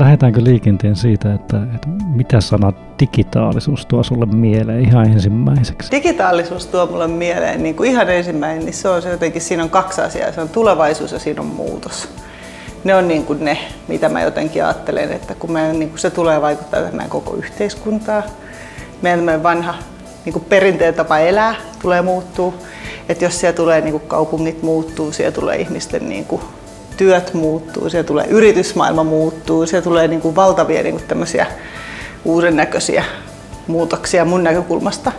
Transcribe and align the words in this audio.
lähdetäänkö 0.00 0.44
liikenteen 0.44 0.96
siitä, 0.96 1.34
että, 1.34 1.56
että 1.74 1.88
mitä 2.14 2.40
sana 2.40 2.72
digitaalisuus 3.00 3.86
tuo 3.86 4.02
sulle 4.02 4.26
mieleen 4.26 4.80
ihan 4.80 5.06
ensimmäiseksi? 5.06 5.90
Digitaalisuus 5.90 6.66
tuo 6.66 6.86
mulle 6.86 7.08
mieleen 7.08 7.62
niin 7.62 7.74
kuin 7.74 7.90
ihan 7.90 8.10
ensimmäinen, 8.10 8.64
niin 8.64 8.74
se 8.74 8.88
on 8.88 9.02
se 9.02 9.10
jotenkin, 9.10 9.42
siinä 9.42 9.62
on 9.62 9.70
kaksi 9.70 10.00
asiaa. 10.00 10.32
Se 10.32 10.40
on 10.40 10.48
tulevaisuus 10.48 11.12
ja 11.12 11.18
siinä 11.18 11.40
on 11.40 11.46
muutos. 11.46 12.08
Ne 12.84 12.94
on 12.94 13.08
niin 13.08 13.24
kuin 13.24 13.44
ne, 13.44 13.58
mitä 13.88 14.08
mä 14.08 14.22
jotenkin 14.22 14.64
ajattelen, 14.64 15.12
että 15.12 15.34
kun 15.34 15.52
me, 15.52 15.72
niin 15.72 15.88
kuin 15.88 15.98
se 15.98 16.10
tulee 16.10 16.42
vaikuttaa 16.42 16.80
meidän 16.80 17.10
koko 17.10 17.34
yhteiskuntaa. 17.34 18.22
Meidän 19.02 19.42
vanha 19.42 19.74
niin 20.24 20.32
kuin 20.32 20.44
perinteen 20.44 20.94
tapa 20.94 21.18
elää 21.18 21.54
tulee 21.82 22.02
muuttuu. 22.02 22.54
Että 23.08 23.24
jos 23.24 23.40
siellä 23.40 23.56
tulee 23.56 23.80
niin 23.80 23.92
kuin 23.92 24.06
kaupungit 24.06 24.62
muuttuu, 24.62 25.12
siellä 25.12 25.32
tulee 25.32 25.56
ihmisten 25.56 26.08
niin 26.08 26.24
kuin 26.24 26.42
työt 27.00 27.34
muuttuu, 27.34 27.90
siellä 27.90 28.06
tulee 28.06 28.26
yritysmaailma 28.26 29.04
muuttuu, 29.04 29.66
siellä 29.66 29.84
tulee 29.84 30.08
niin 30.08 30.20
kuin 30.20 30.36
valtavia 30.36 30.82
niin 30.82 31.00
kuin 31.08 31.46
uuden 32.24 32.56
näköisiä 32.56 33.04
muutoksia 33.66 34.24
mun 34.24 34.44
näkökulmasta. 34.44 35.12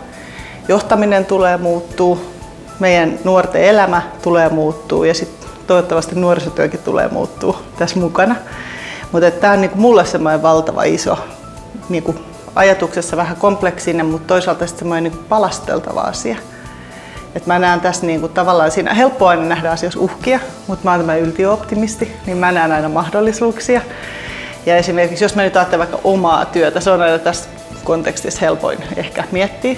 Johtaminen 0.68 1.24
tulee 1.24 1.56
muuttuu, 1.56 2.20
meidän 2.78 3.18
nuorten 3.24 3.62
elämä 3.62 4.02
tulee 4.22 4.48
muuttuu 4.48 5.04
ja 5.04 5.14
sitten 5.14 5.50
toivottavasti 5.66 6.14
nuorisotyökin 6.14 6.80
tulee 6.80 7.08
muuttuu 7.08 7.56
tässä 7.78 7.98
mukana. 7.98 8.36
Mutta 9.12 9.30
tämä 9.30 9.52
on 9.52 9.60
niinku 9.60 9.78
mulle 9.78 10.04
semmoinen 10.04 10.42
valtava 10.42 10.82
iso 10.82 11.18
niinku 11.88 12.14
ajatuksessa 12.54 13.16
vähän 13.16 13.36
kompleksinen, 13.36 14.06
mutta 14.06 14.26
toisaalta 14.26 14.66
semmoinen 14.66 15.04
niinku 15.04 15.24
palasteltava 15.28 16.00
asia. 16.00 16.36
Et 17.34 17.46
mä 17.46 17.58
näen 17.58 17.80
tässä 17.80 18.06
niinku 18.06 18.28
tavallaan 18.28 18.70
siinä, 18.70 18.94
helppoa 18.94 19.30
aina 19.30 19.44
nähdä 19.44 19.70
asioissa 19.70 20.00
uhkia, 20.00 20.40
mutta 20.66 20.84
mä 20.84 20.90
oon 20.90 21.00
tämä 21.00 21.16
yltiöoptimisti, 21.16 22.16
niin 22.26 22.36
mä 22.38 22.52
näen 22.52 22.72
aina 22.72 22.88
mahdollisuuksia. 22.88 23.80
Ja 24.66 24.76
esimerkiksi 24.76 25.24
jos 25.24 25.34
mä 25.34 25.42
nyt 25.42 25.56
ajattelen 25.56 25.78
vaikka 25.78 25.98
omaa 26.04 26.44
työtä, 26.44 26.80
se 26.80 26.90
on 26.90 27.02
aina 27.02 27.18
tässä 27.18 27.48
kontekstissa 27.84 28.40
helpoin 28.40 28.78
ehkä 28.96 29.24
miettiä, 29.32 29.76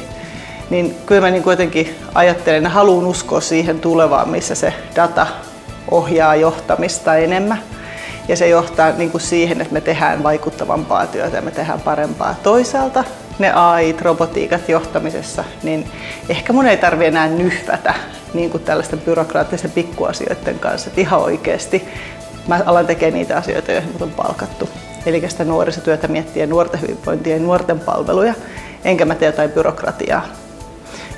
niin 0.71 0.97
kyllä 1.07 1.21
mä 1.21 1.31
niin 1.31 1.43
kuitenkin 1.43 1.97
ajattelen 2.15 2.63
ja 2.63 2.71
haluan 2.71 3.07
uskoa 3.07 3.41
siihen 3.41 3.81
tulevaan, 3.81 4.29
missä 4.29 4.55
se 4.55 4.73
data 4.97 5.27
ohjaa 5.91 6.35
johtamista 6.35 7.17
enemmän. 7.17 7.63
Ja 8.29 8.37
se 8.37 8.49
johtaa 8.49 8.91
niin 8.91 9.11
kuin 9.11 9.21
siihen, 9.21 9.61
että 9.61 9.73
me 9.73 9.81
tehdään 9.81 10.23
vaikuttavampaa 10.23 11.07
työtä 11.07 11.37
ja 11.37 11.43
me 11.43 11.51
tehdään 11.51 11.81
parempaa. 11.81 12.35
Toisaalta 12.43 13.05
ne 13.39 13.53
AI, 13.53 13.97
robotiikat 14.03 14.69
johtamisessa, 14.69 15.45
niin 15.63 15.91
ehkä 16.29 16.53
mun 16.53 16.67
ei 16.67 16.77
tarvitse 16.77 17.09
enää 17.09 17.29
nyhvätä 17.29 17.95
niin 18.35 18.51
kuin 18.51 18.63
tällaisten 18.63 18.99
byrokraattisten 18.99 19.71
pikkuasioiden 19.71 20.59
kanssa. 20.59 20.89
Että 20.89 21.01
ihan 21.01 21.21
oikeasti 21.21 21.89
mä 22.49 22.61
alan 22.67 22.87
tekemään 22.87 23.15
niitä 23.15 23.37
asioita, 23.37 23.73
joihin 23.73 23.93
mut 23.93 24.03
on 24.03 24.11
palkattu. 24.11 24.69
Eli 25.07 25.31
sitä 25.31 25.45
nuorisotyötä 25.45 26.09
miettiä 26.09 26.47
nuorten 26.47 26.81
hyvinvointia 26.81 27.37
ja 27.37 27.43
nuorten 27.43 27.81
palveluja, 27.81 28.35
enkä 28.85 29.05
mä 29.05 29.15
tee 29.15 29.27
jotain 29.27 29.51
byrokratiaa. 29.51 30.27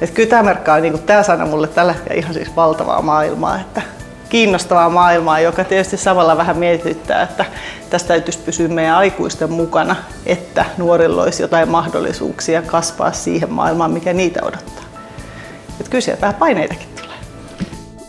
Et 0.00 0.10
kyllä 0.10 0.28
tämä 0.28 0.42
merkkaa, 0.42 0.80
niin 0.80 0.98
tämä 0.98 1.22
sana 1.22 1.46
mulle 1.46 1.68
tällä 1.68 1.92
hetkellä 1.92 2.18
ihan 2.18 2.34
siis 2.34 2.56
valtavaa 2.56 3.02
maailmaa, 3.02 3.60
että 3.60 3.82
kiinnostavaa 4.28 4.90
maailmaa, 4.90 5.40
joka 5.40 5.64
tietysti 5.64 5.96
samalla 5.96 6.36
vähän 6.36 6.58
mietityttää, 6.58 7.22
että 7.22 7.44
tästä 7.90 8.08
täytyisi 8.08 8.38
pysyä 8.38 8.68
meidän 8.68 8.96
aikuisten 8.96 9.52
mukana, 9.52 9.96
että 10.26 10.64
nuorilla 10.78 11.22
olisi 11.22 11.42
jotain 11.42 11.68
mahdollisuuksia 11.68 12.62
kasvaa 12.62 13.12
siihen 13.12 13.52
maailmaan, 13.52 13.90
mikä 13.90 14.12
niitä 14.12 14.40
odottaa. 14.42 14.84
Että 15.80 15.90
kyllä 15.90 16.02
siellä 16.02 16.20
vähän 16.20 16.34
paineitakin 16.34 16.95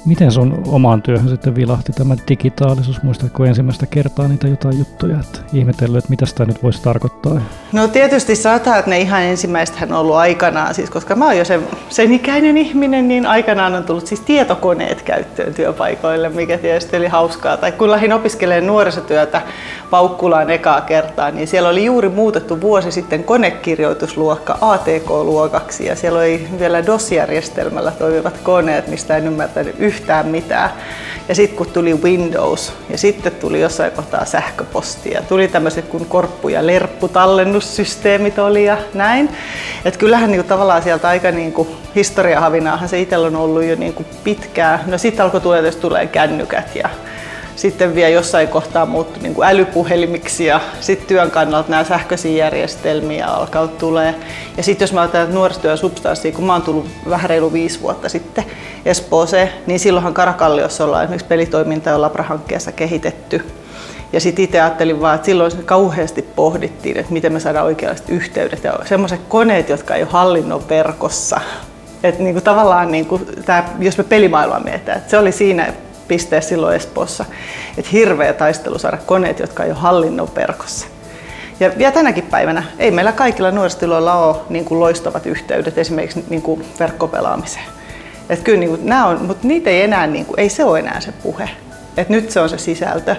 Miten 0.08 0.32
sun 0.32 0.64
omaan 0.68 1.02
työhön 1.02 1.30
sitten 1.30 1.56
vilahti 1.56 1.92
tämä 1.92 2.16
digitaalisuus? 2.30 3.04
Muistatko 3.04 3.46
ensimmäistä 3.46 3.86
kertaa 3.86 4.28
niitä 4.28 4.48
jotain 4.48 4.80
juttuja, 4.80 5.20
että 5.20 5.40
ihmetellyt, 5.54 5.98
että 5.98 6.10
mitä 6.10 6.26
sitä 6.26 6.46
nyt 6.46 6.64
voisi 6.64 6.82
tarkoittaa? 6.82 7.42
No 7.72 7.88
tietysti 7.88 8.36
saattaa, 8.36 8.78
että 8.78 8.90
ne 8.90 9.00
ihan 9.00 9.22
ensimmäistä 9.22 9.78
on 9.82 9.94
ollut 9.94 10.16
aikanaan, 10.16 10.74
siis 10.74 10.90
koska 10.90 11.16
mä 11.16 11.26
oon 11.26 11.38
jo 11.38 11.46
sen, 11.46 11.62
sen 11.90 12.14
ikäinen 12.14 12.58
ihminen, 12.58 13.08
niin 13.08 13.26
aikanaan 13.26 13.76
on 13.76 13.84
tullut 13.84 14.08
siis 14.08 14.22
tietokoneet 14.22 15.02
käyttöön 15.02 15.54
työpaikoille, 15.54 16.30
mikä 16.30 16.58
tietysti 16.58 16.98
oli 16.98 17.08
hauskaa. 17.08 17.58
Tai 17.58 17.72
kun 17.72 17.92
lähdin 17.92 18.14
opiskelemaan 18.14 18.68
nuorisotyötä 18.68 19.42
Paukkulaan 19.90 20.50
ekaa 20.50 20.82
kertaa, 20.82 21.32
niin 21.32 21.48
siellä 21.48 21.70
oli 21.70 21.86
juuri 21.86 22.10
muutettu 22.10 22.62
vuosi 22.62 22.92
sitten 22.92 23.24
konekirjoitusluokka 23.24 24.58
ATK-luokaksi 24.62 25.86
ja 25.86 25.96
siellä 25.96 26.20
oli 26.20 26.48
vielä 26.60 26.86
DOS-järjestelmällä 26.86 27.92
toimivat 27.92 28.38
koneet, 28.44 28.88
mistä 28.88 29.18
en 29.18 29.28
ymmärtänyt 29.28 29.76
yhtään 29.80 29.97
mitään. 30.24 30.70
Ja 31.28 31.36
sitten 31.36 31.58
kun 31.58 31.68
tuli 31.68 31.94
Windows 31.94 32.74
ja 32.90 32.98
sitten 32.98 33.32
tuli 33.32 33.62
jossain 33.62 33.92
kohtaa 33.92 34.26
sähköpostia, 34.26 35.22
tuli 35.30 35.48
tämmöiset 35.48 35.86
kuin 35.86 36.06
korppu- 36.06 36.50
ja 36.50 36.68
lerpputallennussysteemit 36.68 38.40
oli 38.40 38.66
ja 38.66 38.78
näin. 38.94 39.30
Et 39.86 39.98
kyllähän 39.98 40.32
niinku 40.32 40.48
tavallaan 40.48 40.84
sieltä 40.84 41.08
aika 41.08 41.32
niinku 41.32 41.68
historiahavinaahan 41.96 42.90
se 42.90 43.00
itsellä 43.00 43.28
on 43.28 43.36
ollut 43.36 43.64
jo 43.64 43.76
niinku 43.76 44.06
pitkään. 44.24 44.80
No 44.86 44.98
sitten 44.98 45.26
alkoi 45.26 45.66
jos 45.66 45.76
tulee 45.76 46.08
kännykät 46.08 46.76
ja 46.76 46.90
sitten 47.58 47.96
vielä 47.96 48.10
jossain 48.10 48.48
kohtaa 48.48 48.86
muuttui 48.86 49.24
niin 49.24 49.34
kuin 49.34 49.48
älypuhelimiksi 49.48 50.46
ja 50.46 50.62
sitten 50.82 51.08
työn 51.08 51.32
kannalta 51.32 51.70
nämä 51.70 51.84
sähköisiä 51.84 52.46
järjestelmiä 52.46 53.28
alkaa 53.28 53.68
tulee. 53.68 54.16
Ja 54.58 54.64
sitten 54.64 54.84
jos 54.84 54.94
mä 54.94 55.02
otan 55.02 55.34
nuorisotyö 55.34 55.78
substanssia, 55.78 56.32
kun 56.32 56.46
mä 56.46 56.54
oon 56.54 56.62
tullut 56.62 56.88
vähän 57.10 57.30
reilu 57.30 57.54
viisi 57.54 57.82
vuotta 57.82 58.10
sitten 58.10 58.44
Espooseen, 58.86 59.50
niin 59.68 59.80
silloinhan 59.80 60.14
Karakalliossa 60.14 60.86
ollaan 60.86 61.04
esimerkiksi 61.04 61.28
pelitoiminta 61.28 61.90
ja 61.90 62.02
Labra-hankkeessa 62.02 62.72
kehitetty. 62.72 63.46
Ja 64.14 64.20
sitten 64.20 64.46
itse 64.46 64.62
ajattelin 64.62 65.02
vaan, 65.02 65.16
että 65.16 65.26
silloin 65.26 65.52
kauheasti 65.66 66.22
pohdittiin, 66.22 66.98
että 66.98 67.14
miten 67.14 67.34
me 67.34 67.40
saadaan 67.40 67.66
oikeanlaiset 67.66 68.10
yhteydet 68.10 68.64
ja 68.64 68.74
semmoiset 68.86 69.22
koneet, 69.30 69.70
jotka 69.70 69.96
ei 69.96 70.02
ole 70.02 70.12
hallinnon 70.12 70.70
verkossa. 70.70 71.42
Että 72.04 72.24
niinku 72.24 72.42
tavallaan 72.42 72.92
niinku 72.92 73.22
tää, 73.46 73.74
jos 73.80 73.98
me 73.98 74.04
pelimaailmaa 74.04 74.60
mietitään, 74.60 74.98
että 74.98 75.10
se 75.10 75.18
oli 75.18 75.32
siinä 75.32 75.74
pisteessä 76.08 76.50
silloin 76.50 76.76
Espoossa. 76.76 77.26
Että 77.78 77.92
hirveä 77.92 78.34
taistelu 78.34 78.80
saada 78.80 78.98
koneet, 79.06 79.40
jotka 79.40 79.64
ei 79.64 79.72
ole 79.72 79.80
hallinnon 79.80 80.30
verkossa. 80.36 80.88
Ja 81.60 81.72
vielä 81.78 81.92
tänäkin 81.92 82.24
päivänä 82.24 82.64
ei 82.80 82.92
meillä 82.92 83.12
kaikilla 83.12 83.52
nuorisotiloilla 83.52 84.16
ole 84.16 84.38
niin 84.50 84.66
kuin 84.66 84.80
loistavat 84.80 85.26
yhteydet 85.26 85.78
esimerkiksi 85.78 86.26
niin 86.30 86.42
kuin 86.42 86.66
verkkopelaamiseen. 86.80 87.66
Et 88.30 88.42
kyllä 88.42 88.60
niin 88.60 88.70
kuin, 88.70 88.86
nämä 88.86 89.06
on, 89.08 89.22
mutta 89.22 89.48
niitä 89.48 89.70
ei 89.70 89.82
enää, 89.82 90.08
niin 90.08 90.26
kuin, 90.26 90.40
ei 90.40 90.50
se 90.50 90.64
ole 90.64 90.80
enää 90.80 91.00
se 91.00 91.12
puhe. 91.12 91.50
Et 91.98 92.10
nyt 92.10 92.32
se 92.32 92.40
on 92.40 92.50
se 92.50 92.58
sisältö. 92.58 93.16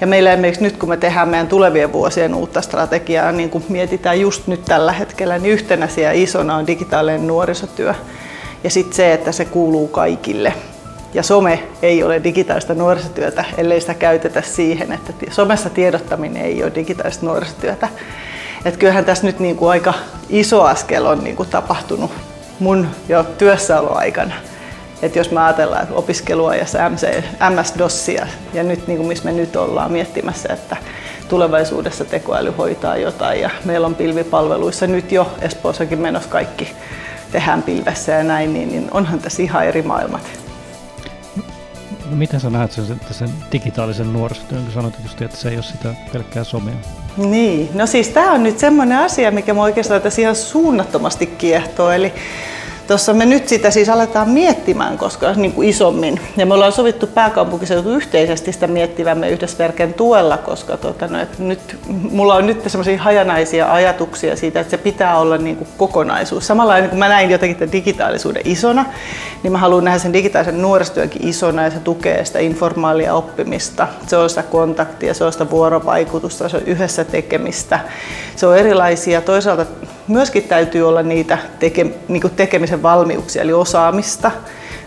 Ja 0.00 0.06
meillä 0.06 0.32
esimerkiksi 0.32 0.62
nyt 0.62 0.76
kun 0.76 0.88
me 0.88 0.96
tehdään 0.96 1.28
meidän 1.28 1.48
tulevien 1.48 1.92
vuosien 1.92 2.34
uutta 2.34 2.60
strategiaa, 2.60 3.32
niin 3.32 3.50
kuin 3.50 3.64
mietitään 3.68 4.20
just 4.20 4.46
nyt 4.46 4.64
tällä 4.64 4.92
hetkellä, 4.92 5.38
niin 5.38 5.52
yhtenä 5.52 5.88
siellä 5.88 6.12
isona 6.12 6.56
on 6.56 6.66
digitaalinen 6.66 7.26
nuorisotyö. 7.26 7.94
Ja 8.64 8.70
sitten 8.70 8.96
se, 8.96 9.12
että 9.12 9.32
se 9.32 9.44
kuuluu 9.44 9.88
kaikille. 9.88 10.52
Ja 11.14 11.22
some 11.22 11.62
ei 11.82 12.02
ole 12.02 12.24
digitaalista 12.24 12.74
nuorisotyötä, 12.74 13.44
ellei 13.56 13.80
sitä 13.80 13.94
käytetä 13.94 14.42
siihen, 14.42 14.92
että 14.92 15.12
somessa 15.30 15.70
tiedottaminen 15.70 16.44
ei 16.44 16.62
ole 16.62 16.72
digitaalista 16.74 17.26
nuorisotyötä. 17.26 17.88
Et 18.64 18.76
kyllähän 18.76 19.04
tässä 19.04 19.26
nyt 19.26 19.40
niin 19.40 19.56
kuin 19.56 19.70
aika 19.70 19.94
iso 20.28 20.62
askel 20.62 21.06
on 21.06 21.24
niin 21.24 21.36
kuin 21.36 21.48
tapahtunut 21.48 22.10
mun 22.58 22.88
jo 23.08 23.24
työssäoloaikana. 23.24 24.34
Et 25.02 25.16
jos 25.16 25.30
mä 25.30 25.44
ajatellaan 25.44 25.82
että 25.82 25.94
opiskeluajassa 25.94 26.90
MC, 26.90 27.22
MS-DOSsia 27.40 28.26
ja 28.54 28.62
nyt 28.62 28.86
niin 28.86 28.96
kuin 28.96 29.08
missä 29.08 29.24
me 29.24 29.32
nyt 29.32 29.56
ollaan 29.56 29.92
miettimässä, 29.92 30.52
että 30.52 30.76
tulevaisuudessa 31.28 32.04
tekoäly 32.04 32.50
hoitaa 32.50 32.96
jotain 32.96 33.40
ja 33.40 33.50
meillä 33.64 33.86
on 33.86 33.94
pilvipalveluissa 33.94 34.86
nyt 34.86 35.12
jo 35.12 35.30
Espoossakin 35.40 35.98
menossa 35.98 36.28
kaikki 36.28 36.72
tehdään 37.32 37.62
pilvessä 37.62 38.12
ja 38.12 38.24
näin, 38.24 38.52
niin, 38.52 38.68
niin 38.68 38.88
onhan 38.90 39.18
tässä 39.18 39.42
ihan 39.42 39.66
eri 39.66 39.82
maailmat. 39.82 40.47
No 42.10 42.16
miten 42.16 42.40
sä 42.40 42.50
näet 42.50 42.72
sen, 42.72 43.00
sen 43.10 43.28
digitaalisen 43.52 44.12
nuorisotyön, 44.12 44.64
kun 44.64 44.72
sanoit 44.72 44.94
just, 45.02 45.22
että 45.22 45.36
se 45.36 45.48
ei 45.48 45.54
ole 45.56 45.62
sitä 45.62 45.94
pelkkää 46.12 46.44
somea? 46.44 46.74
Niin, 47.16 47.70
no 47.74 47.86
siis 47.86 48.08
tämä 48.08 48.32
on 48.32 48.42
nyt 48.42 48.58
semmoinen 48.58 48.98
asia, 48.98 49.30
mikä 49.30 49.54
mua 49.54 49.64
oikeastaan 49.64 50.02
tässä 50.02 50.22
ihan 50.22 50.36
suunnattomasti 50.36 51.26
kiehtoo. 51.26 51.90
Eli 51.90 52.12
Tuossa 52.88 53.14
me 53.14 53.26
nyt 53.26 53.48
sitä 53.48 53.70
siis 53.70 53.88
aletaan 53.88 54.30
miettimään 54.30 54.98
koska 54.98 55.32
niin 55.32 55.52
kuin 55.52 55.68
isommin. 55.68 56.20
Ja 56.36 56.46
me 56.46 56.54
ollaan 56.54 56.72
sovittu 56.72 57.06
pääkaupunkiseutu 57.06 57.90
yhteisesti 57.90 58.52
sitä 58.52 58.66
miettivämme 58.66 59.30
yhdessä 59.30 59.58
verken 59.58 59.94
tuella, 59.94 60.36
koska 60.36 60.76
tota, 60.76 61.06
no, 61.06 61.20
että 61.20 61.42
nyt, 61.42 61.78
mulla 61.86 62.34
on 62.34 62.46
nyt 62.46 62.62
semmoisia 62.66 63.02
hajanaisia 63.02 63.72
ajatuksia 63.72 64.36
siitä, 64.36 64.60
että 64.60 64.70
se 64.70 64.76
pitää 64.76 65.18
olla 65.18 65.38
niin 65.38 65.56
kuin 65.56 65.68
kokonaisuus. 65.76 66.46
Samalla 66.46 66.74
niin 66.74 66.88
kuin 66.88 66.98
mä 66.98 67.08
näin 67.08 67.30
jotenkin 67.30 67.56
tämän 67.56 67.72
digitaalisuuden 67.72 68.42
isona, 68.44 68.84
niin 69.42 69.52
mä 69.52 69.58
haluan 69.58 69.84
nähdä 69.84 69.98
sen 69.98 70.12
digitaalisen 70.12 70.62
nuorisotyönkin 70.62 71.28
isona 71.28 71.62
ja 71.62 71.70
se 71.70 71.78
tukee 71.78 72.24
sitä 72.24 72.38
informaalia 72.38 73.14
oppimista. 73.14 73.88
Se 74.06 74.16
on 74.16 74.30
sitä 74.30 74.42
kontaktia, 74.42 75.14
se 75.14 75.24
on 75.24 75.32
sitä 75.32 75.50
vuorovaikutusta, 75.50 76.48
se 76.48 76.56
on 76.56 76.62
yhdessä 76.66 77.04
tekemistä. 77.04 77.80
Se 78.36 78.46
on 78.46 78.58
erilaisia. 78.58 79.20
Toisaalta 79.20 79.66
myöskin 80.08 80.42
täytyy 80.42 80.88
olla 80.88 81.02
niitä 81.02 81.38
teke, 81.58 81.86
niin 82.08 82.20
kuin 82.20 82.34
tekemisen 82.34 82.82
valmiuksia, 82.82 83.42
eli 83.42 83.52
osaamista. 83.52 84.30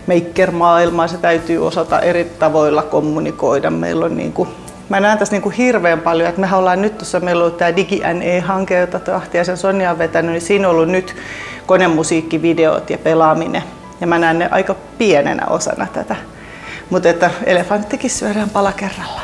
Maker-maailmaa 0.06 1.08
se 1.08 1.16
täytyy 1.16 1.66
osata 1.66 2.00
eri 2.00 2.24
tavoilla 2.24 2.82
kommunikoida. 2.82 3.70
Meillä 3.70 4.04
on 4.04 4.16
niin 4.16 4.32
kuin 4.32 4.48
mä 4.88 5.00
näen 5.00 5.18
tässä 5.18 5.34
niin 5.34 5.42
kuin 5.42 5.54
hirveän 5.54 6.00
paljon, 6.00 6.28
että 6.28 6.40
me 6.40 6.56
ollaan 6.56 6.82
nyt 6.82 6.98
tuossa, 6.98 7.20
meillä 7.20 7.40
on 7.40 7.46
ollut 7.46 7.58
tämä 7.58 7.76
DigiNE-hanke, 7.76 8.78
jota 8.78 9.16
Ahtiaisen 9.16 9.56
Sonja 9.56 9.90
on 9.90 9.98
vetänyt, 9.98 10.32
niin 10.32 10.42
siinä 10.42 10.68
on 10.68 10.74
ollut 10.74 10.88
nyt 10.88 11.16
konemusiikkivideot 11.66 12.90
ja 12.90 12.98
pelaaminen. 12.98 13.62
Ja 14.00 14.06
mä 14.06 14.18
näen 14.18 14.38
ne 14.38 14.48
aika 14.50 14.74
pienenä 14.98 15.46
osana 15.46 15.86
tätä. 15.92 16.16
Mutta 16.90 17.08
että 17.08 17.30
elefanttikin 17.44 18.10
syödään 18.10 18.50
pala 18.50 18.72
kerrallaan. 18.72 19.21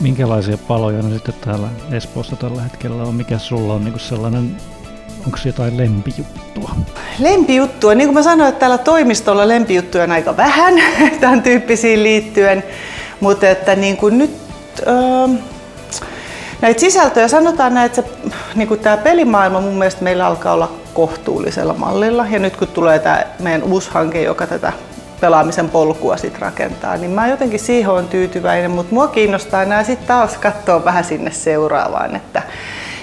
Minkälaisia 0.00 0.58
paloja 0.58 1.02
ne 1.02 1.14
sitten 1.14 1.34
täällä 1.44 1.68
Espoossa 1.92 2.36
tällä 2.36 2.62
hetkellä 2.62 3.02
on? 3.02 3.14
Mikä 3.14 3.38
sulla 3.38 3.74
on 3.74 3.84
niin 3.84 4.00
sellainen 4.00 4.56
Onko 5.26 5.38
jotain 5.44 5.76
lempijuttua? 5.76 6.70
Lempijuttua, 7.18 7.94
niin 7.94 8.08
kuin 8.08 8.14
mä 8.14 8.22
sanoin, 8.22 8.48
että 8.48 8.58
täällä 8.60 8.78
toimistolla 8.78 9.48
lempijuttuja 9.48 10.04
on 10.04 10.12
aika 10.12 10.36
vähän 10.36 10.74
tämän 11.20 11.42
tyyppisiin 11.42 12.02
liittyen, 12.02 12.64
mutta 13.20 13.48
että 13.48 13.76
niin 13.76 13.96
kuin 13.96 14.18
nyt 14.18 14.30
öö, 14.86 15.28
näitä 16.60 16.80
sisältöjä 16.80 17.28
sanotaan 17.28 17.74
näin, 17.74 17.86
että 17.86 18.02
se, 18.02 18.08
niin 18.54 18.68
kuin 18.68 18.80
tämä 18.80 18.96
pelimaailma 18.96 19.60
mun 19.60 19.74
mielestä 19.74 20.04
meillä 20.04 20.26
alkaa 20.26 20.54
olla 20.54 20.72
kohtuullisella 20.94 21.74
mallilla 21.74 22.26
ja 22.30 22.38
nyt 22.38 22.56
kun 22.56 22.68
tulee 22.68 22.98
tämä 22.98 23.24
meidän 23.38 23.62
uusi 23.62 23.90
hanke, 23.90 24.22
joka 24.22 24.46
tätä 24.46 24.72
pelaamisen 25.20 25.70
polkua 25.70 26.16
sit 26.16 26.38
rakentaa, 26.38 26.96
niin 26.96 27.10
mä 27.10 27.28
jotenkin 27.28 27.60
siihen 27.60 27.90
on 27.90 28.08
tyytyväinen, 28.08 28.70
mutta 28.70 28.94
mua 28.94 29.08
kiinnostaa 29.08 29.64
nämä 29.64 29.84
sitten 29.84 30.08
taas 30.08 30.38
katsoa 30.38 30.84
vähän 30.84 31.04
sinne 31.04 31.30
seuraavaan, 31.30 32.16
että 32.16 32.42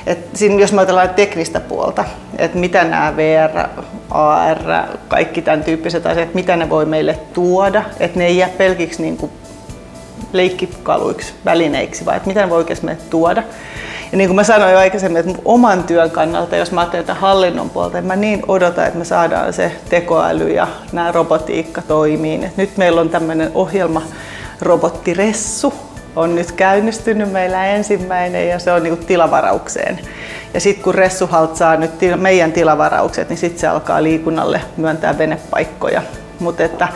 et 0.08 0.30
siinä, 0.34 0.62
jos 0.62 0.74
me 0.74 0.80
ajatellaan 0.80 1.10
teknistä 1.10 1.60
puolta, 1.60 2.06
että 2.38 2.58
mitä 2.58 2.84
nämä 2.84 3.14
VR, 3.16 3.68
AR, 4.12 4.60
kaikki 5.08 5.42
tämän 5.42 5.64
tyyppiset 5.64 6.06
asiat, 6.06 6.34
mitä 6.34 6.56
ne 6.56 6.70
voi 6.70 6.86
meille 6.86 7.20
tuoda, 7.34 7.84
että 8.00 8.20
ne 8.20 8.26
ei 8.26 8.38
jää 8.38 8.50
pelkiksi 8.58 9.02
niin 9.02 9.32
leikkikaluiksi, 10.34 11.34
välineiksi, 11.46 12.06
vaan 12.06 12.18
että 12.18 12.28
mitä 12.28 12.42
ne 12.42 12.50
voi 12.50 12.58
oikeasti 12.58 12.86
meille 12.86 13.02
tuoda. 13.10 13.44
Ja 14.16 14.18
niin 14.18 14.28
kuin 14.28 14.36
mä 14.36 14.44
sanoin 14.44 14.72
jo 14.72 14.78
aikaisemmin, 14.78 15.18
että 15.18 15.42
oman 15.46 15.84
työn 15.84 16.12
kannalta, 16.12 16.56
jos 16.56 16.72
mä 16.72 16.82
ajattelen 16.82 17.06
tätä 17.06 17.20
hallinnon 17.20 17.70
puolta, 17.70 17.98
että 17.98 18.08
mä 18.08 18.16
niin 18.16 18.44
odotan, 18.48 18.86
että 18.86 19.00
me 19.00 19.06
saadaan 19.06 19.54
se 19.54 19.72
tekoäly 19.90 20.50
ja 20.50 20.68
nämä 20.92 21.12
robotiikka 21.12 21.82
toimiin. 21.82 22.44
Et 22.44 22.58
nyt 22.58 22.78
meillä 22.78 23.02
on 23.02 23.10
tämmöinen 23.10 23.52
ohjelma 23.54 24.02
robottiressu, 24.62 25.74
on 26.16 26.36
nyt 26.36 26.52
käynnistynyt 26.52 27.32
meillä 27.32 27.66
ensimmäinen 27.66 28.50
ja 28.50 28.60
se 28.60 28.72
on 28.72 28.84
niin 28.84 28.98
tilavaraukseen. 28.98 30.00
Ja 30.54 30.60
sitten 30.60 30.84
kun 30.84 30.96
Ressuhalt 30.96 31.56
saa 31.56 31.76
nyt 31.76 31.92
meidän 32.16 32.52
tilavaraukset, 32.52 33.30
niin 33.30 33.38
sitten 33.38 33.60
se 33.60 33.68
alkaa 33.68 34.04
liikunnalle 34.04 34.62
myöntää 34.78 35.18
venepaikkoja. 35.18 36.02
Mutta 36.40 36.64
että 36.64 36.88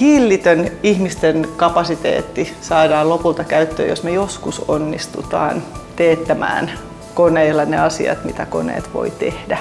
hillitön 0.00 0.70
ihmisten 0.82 1.48
kapasiteetti 1.56 2.54
saadaan 2.60 3.08
lopulta 3.08 3.44
käyttöön, 3.44 3.88
jos 3.88 4.02
me 4.02 4.10
joskus 4.10 4.64
onnistutaan 4.68 5.62
teettämään 5.96 6.70
koneilla 7.14 7.64
ne 7.64 7.78
asiat, 7.78 8.24
mitä 8.24 8.46
koneet 8.46 8.94
voi 8.94 9.10
tehdä. 9.10 9.58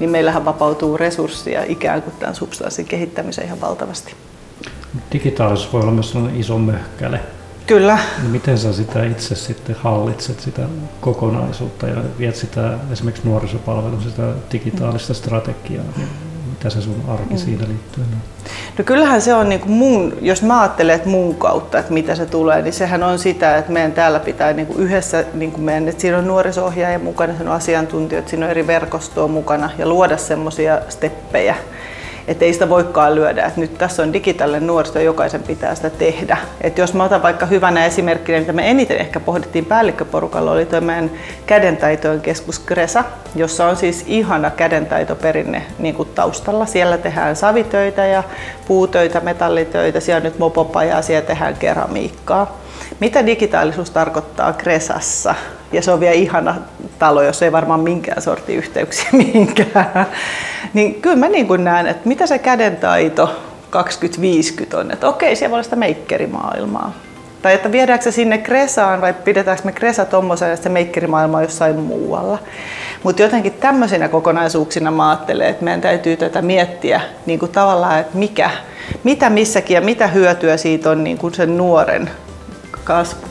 Niin 0.00 0.10
meillähän 0.10 0.44
vapautuu 0.44 0.96
resursseja 0.96 1.64
ikään 1.66 2.02
kuin 2.02 2.14
tämän 2.18 2.34
substanssin 2.34 2.86
kehittämiseen 2.86 3.46
ihan 3.46 3.60
valtavasti. 3.60 4.14
Digitaalisuus 5.12 5.72
voi 5.72 5.82
olla 5.82 5.92
myös 5.92 6.14
iso 6.34 6.58
möhkäle 6.58 7.20
Kyllä. 7.66 7.98
Niin 8.18 8.30
miten 8.30 8.58
sä 8.58 8.72
sitä 8.72 9.04
itse 9.04 9.34
sitten 9.34 9.76
hallitset, 9.82 10.40
sitä 10.40 10.62
kokonaisuutta 11.00 11.86
ja 11.86 12.02
viet 12.18 12.36
sitä 12.36 12.78
esimerkiksi 12.92 13.28
nuorisopalvelun, 13.28 14.02
sitä 14.02 14.32
digitaalista 14.52 15.14
strategiaa? 15.14 15.84
Mitä 16.64 16.74
se 16.74 16.82
sun 16.82 17.04
arki 17.08 17.34
mm. 17.34 17.38
siinä 17.38 17.64
liittyy? 17.68 18.04
No 18.78 18.84
kyllähän 18.84 19.22
se 19.22 19.34
on 19.34 19.48
niin 19.48 19.60
kuin 19.60 19.72
mun, 19.72 20.16
jos 20.20 20.42
mä 20.42 20.60
ajattelen 20.60 20.94
että 20.94 21.08
mun 21.08 21.34
kautta, 21.34 21.78
että 21.78 21.92
mitä 21.92 22.14
se 22.14 22.26
tulee, 22.26 22.62
niin 22.62 22.72
sehän 22.72 23.02
on 23.02 23.18
sitä, 23.18 23.56
että 23.56 23.72
meidän 23.72 23.92
täällä 23.92 24.20
pitää 24.20 24.52
niin 24.52 24.66
kuin 24.66 24.78
yhdessä, 24.78 25.24
niin 25.34 25.52
kuin 25.52 25.64
meidän, 25.64 25.88
että 25.88 26.00
siinä 26.00 26.18
on 26.18 26.26
nuorisohjaaja 26.26 26.98
mukana, 26.98 27.36
siinä 27.36 27.50
on 27.50 27.56
asiantuntijat, 27.56 28.28
siinä 28.28 28.46
on 28.46 28.50
eri 28.50 28.66
verkostoa 28.66 29.28
mukana 29.28 29.70
ja 29.78 29.88
luoda 29.88 30.16
semmoisia 30.16 30.80
steppejä, 30.88 31.56
että 32.28 32.44
ei 32.44 32.52
sitä 32.52 32.68
voikaan 32.68 33.14
lyödä, 33.14 33.46
että 33.46 33.60
nyt 33.60 33.78
tässä 33.78 34.02
on 34.02 34.12
digitaalinen 34.12 34.66
nuoriso 34.66 34.98
ja 34.98 35.04
jokaisen 35.04 35.42
pitää 35.42 35.74
sitä 35.74 35.90
tehdä. 35.90 36.36
Et 36.60 36.78
jos 36.78 36.94
mä 36.94 37.04
otan 37.04 37.22
vaikka 37.22 37.46
hyvänä 37.46 37.86
esimerkkinä, 37.86 38.40
mitä 38.40 38.52
me 38.52 38.70
eniten 38.70 38.98
ehkä 38.98 39.20
pohdittiin 39.20 39.64
päällikköporukalla, 39.64 40.52
oli 40.52 40.66
tuo 40.66 40.80
meidän 40.80 41.10
kädentaitojen 41.46 42.20
keskus 42.20 42.58
Gresa, 42.58 43.04
jossa 43.34 43.66
on 43.66 43.76
siis 43.76 44.04
ihana 44.06 44.50
kädentaitoperinne 44.50 45.62
niin 45.78 45.94
kuin 45.94 46.08
taustalla. 46.14 46.66
Siellä 46.66 46.98
tehdään 46.98 47.36
savitöitä 47.36 48.06
ja 48.06 48.22
puutöitä, 48.68 49.20
metallitöitä, 49.20 50.00
siellä 50.00 50.16
on 50.16 50.24
nyt 50.24 50.38
mopopajaa, 50.38 51.02
siellä 51.02 51.26
tehdään 51.26 51.56
keramiikkaa. 51.56 52.58
Mitä 53.00 53.26
digitaalisuus 53.26 53.90
tarkoittaa 53.90 54.52
Gresassa? 54.52 55.34
Ja 55.74 55.82
se 55.82 55.92
on 55.92 56.00
vielä 56.00 56.14
ihana 56.14 56.54
talo, 56.98 57.22
jos 57.22 57.42
ei 57.42 57.52
varmaan 57.52 57.80
minkään 57.80 58.22
sortin 58.22 58.56
yhteyksiä 58.56 59.08
mihinkään. 59.22 60.06
Niin 60.74 61.02
kyllä 61.02 61.16
mä 61.16 61.28
niin 61.28 61.64
näen, 61.64 61.86
että 61.86 62.08
mitä 62.08 62.26
se 62.26 62.38
kädentaito 62.38 63.30
2050 63.70 64.78
on. 64.78 64.90
Että 64.90 65.08
okei, 65.08 65.36
siellä 65.36 65.50
voi 65.50 65.56
olla 65.56 65.62
sitä 65.62 65.76
meikkerimaailmaa. 65.76 66.92
Tai 67.42 67.54
että 67.54 67.72
viedäänkö 67.72 68.04
se 68.04 68.10
sinne 68.10 68.38
Kresaan 68.38 69.00
vai 69.00 69.12
pidetäänkö 69.12 69.62
me 69.64 69.72
Kresa 69.72 70.04
tuommoisen, 70.04 70.50
että 70.50 70.62
se 70.62 70.68
meikkerimaailma 70.68 71.42
jossain 71.42 71.76
muualla. 71.76 72.38
Mutta 73.02 73.22
jotenkin 73.22 73.52
tämmöisinä 73.52 74.08
kokonaisuuksina 74.08 74.90
mä 74.90 75.10
ajattelen, 75.10 75.48
että 75.48 75.64
meidän 75.64 75.80
täytyy 75.80 76.16
tätä 76.16 76.42
miettiä 76.42 77.00
niin 77.26 77.38
kuin 77.38 77.52
tavallaan, 77.52 78.00
että 78.00 78.18
mikä, 78.18 78.50
mitä 79.04 79.30
missäkin 79.30 79.74
ja 79.74 79.80
mitä 79.80 80.06
hyötyä 80.06 80.56
siitä 80.56 80.90
on 80.90 81.04
niin 81.04 81.18
kuin 81.18 81.34
sen 81.34 81.56
nuoren 81.56 82.10